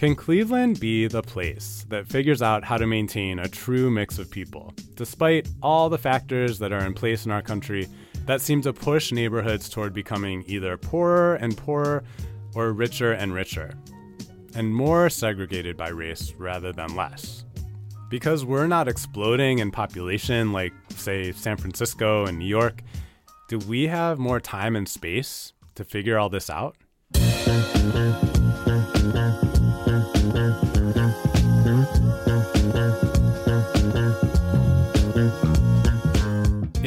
Can 0.00 0.16
Cleveland 0.16 0.80
be 0.80 1.08
the 1.08 1.20
place 1.20 1.84
that 1.90 2.06
figures 2.06 2.40
out 2.40 2.64
how 2.64 2.78
to 2.78 2.86
maintain 2.86 3.38
a 3.38 3.46
true 3.46 3.90
mix 3.90 4.18
of 4.18 4.30
people, 4.30 4.72
despite 4.94 5.46
all 5.62 5.90
the 5.90 5.98
factors 5.98 6.58
that 6.60 6.72
are 6.72 6.86
in 6.86 6.94
place 6.94 7.26
in 7.26 7.30
our 7.30 7.42
country 7.42 7.86
that 8.24 8.40
seem 8.40 8.62
to 8.62 8.72
push 8.72 9.12
neighborhoods 9.12 9.68
toward 9.68 9.92
becoming 9.92 10.42
either 10.46 10.78
poorer 10.78 11.34
and 11.34 11.54
poorer 11.54 12.02
or 12.54 12.72
richer 12.72 13.12
and 13.12 13.34
richer, 13.34 13.74
and 14.54 14.74
more 14.74 15.10
segregated 15.10 15.76
by 15.76 15.90
race 15.90 16.32
rather 16.38 16.72
than 16.72 16.96
less? 16.96 17.44
Because 18.08 18.42
we're 18.42 18.66
not 18.66 18.88
exploding 18.88 19.58
in 19.58 19.70
population 19.70 20.50
like, 20.50 20.72
say, 20.96 21.30
San 21.32 21.58
Francisco 21.58 22.24
and 22.24 22.38
New 22.38 22.48
York, 22.48 22.82
do 23.50 23.58
we 23.58 23.88
have 23.88 24.18
more 24.18 24.40
time 24.40 24.76
and 24.76 24.88
space 24.88 25.52
to 25.74 25.84
figure 25.84 26.18
all 26.18 26.30
this 26.30 26.48
out? 26.48 26.74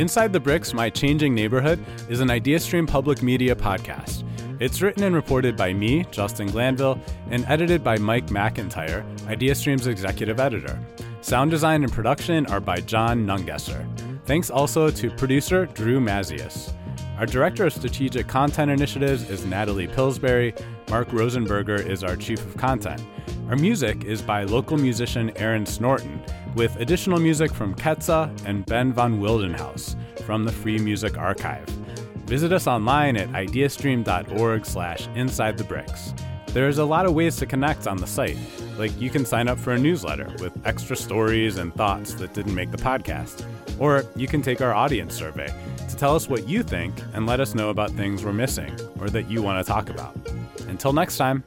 Inside 0.03 0.33
the 0.33 0.39
Bricks 0.41 0.73
My 0.73 0.89
Changing 0.89 1.33
Neighborhood 1.33 1.81
is 2.09 2.19
an 2.19 2.27
IdeaStream 2.27 2.85
public 2.85 3.23
media 3.23 3.55
podcast. 3.55 4.25
It's 4.59 4.81
written 4.81 5.03
and 5.03 5.15
reported 5.15 5.55
by 5.55 5.71
me, 5.71 6.05
Justin 6.11 6.47
Glanville, 6.47 6.99
and 7.29 7.45
edited 7.47 7.85
by 7.85 7.97
Mike 7.97 8.27
McIntyre, 8.27 9.05
IdeaStream's 9.27 9.87
executive 9.87 10.41
editor. 10.41 10.77
Sound 11.21 11.51
design 11.51 11.85
and 11.85 11.93
production 11.93 12.45
are 12.47 12.59
by 12.59 12.81
John 12.81 13.25
Nungesser. 13.25 13.87
Thanks 14.25 14.49
also 14.49 14.89
to 14.89 15.09
producer 15.11 15.67
Drew 15.67 16.01
Maziasz. 16.01 16.73
Our 17.17 17.25
director 17.25 17.67
of 17.67 17.71
strategic 17.71 18.27
content 18.27 18.71
initiatives 18.71 19.29
is 19.29 19.45
Natalie 19.45 19.87
Pillsbury. 19.87 20.53
Mark 20.89 21.07
Rosenberger 21.11 21.79
is 21.79 22.03
our 22.03 22.17
chief 22.17 22.41
of 22.41 22.57
content. 22.57 23.01
Our 23.47 23.55
music 23.55 24.03
is 24.03 24.21
by 24.21 24.43
local 24.43 24.75
musician 24.75 25.31
Aaron 25.37 25.63
Snorton, 25.63 26.19
with 26.55 26.75
additional 26.77 27.19
music 27.19 27.53
from 27.53 27.75
Ketsa 27.75 28.29
and 28.45 28.65
Ben 28.65 28.93
van 28.93 29.19
Wildenhuis 29.19 29.95
from 30.21 30.45
the 30.45 30.51
Free 30.51 30.77
Music 30.77 31.17
Archive. 31.17 31.67
Visit 32.25 32.53
us 32.53 32.67
online 32.67 33.17
at 33.17 33.29
ideastream.org 33.29 34.65
slash 34.65 35.07
inside 35.15 35.57
the 35.57 35.63
bricks. 35.63 36.13
There's 36.47 36.77
a 36.77 36.85
lot 36.85 37.05
of 37.05 37.13
ways 37.13 37.35
to 37.37 37.45
connect 37.45 37.87
on 37.87 37.97
the 37.97 38.07
site, 38.07 38.37
like 38.77 38.99
you 39.01 39.09
can 39.09 39.25
sign 39.25 39.47
up 39.47 39.57
for 39.57 39.73
a 39.73 39.79
newsletter 39.79 40.31
with 40.39 40.53
extra 40.65 40.95
stories 40.95 41.57
and 41.57 41.73
thoughts 41.73 42.13
that 42.15 42.33
didn't 42.33 42.53
make 42.53 42.71
the 42.71 42.77
podcast. 42.77 43.45
Or 43.79 44.05
you 44.15 44.27
can 44.27 44.41
take 44.41 44.61
our 44.61 44.73
audience 44.73 45.15
survey 45.15 45.51
to 45.89 45.95
tell 45.95 46.15
us 46.15 46.29
what 46.29 46.47
you 46.47 46.61
think 46.61 46.93
and 47.13 47.25
let 47.25 47.39
us 47.39 47.55
know 47.55 47.69
about 47.69 47.91
things 47.91 48.23
we're 48.23 48.33
missing 48.33 48.71
or 48.99 49.09
that 49.09 49.29
you 49.31 49.41
want 49.41 49.65
to 49.65 49.71
talk 49.71 49.89
about. 49.89 50.15
Until 50.67 50.93
next 50.93 51.17
time. 51.17 51.43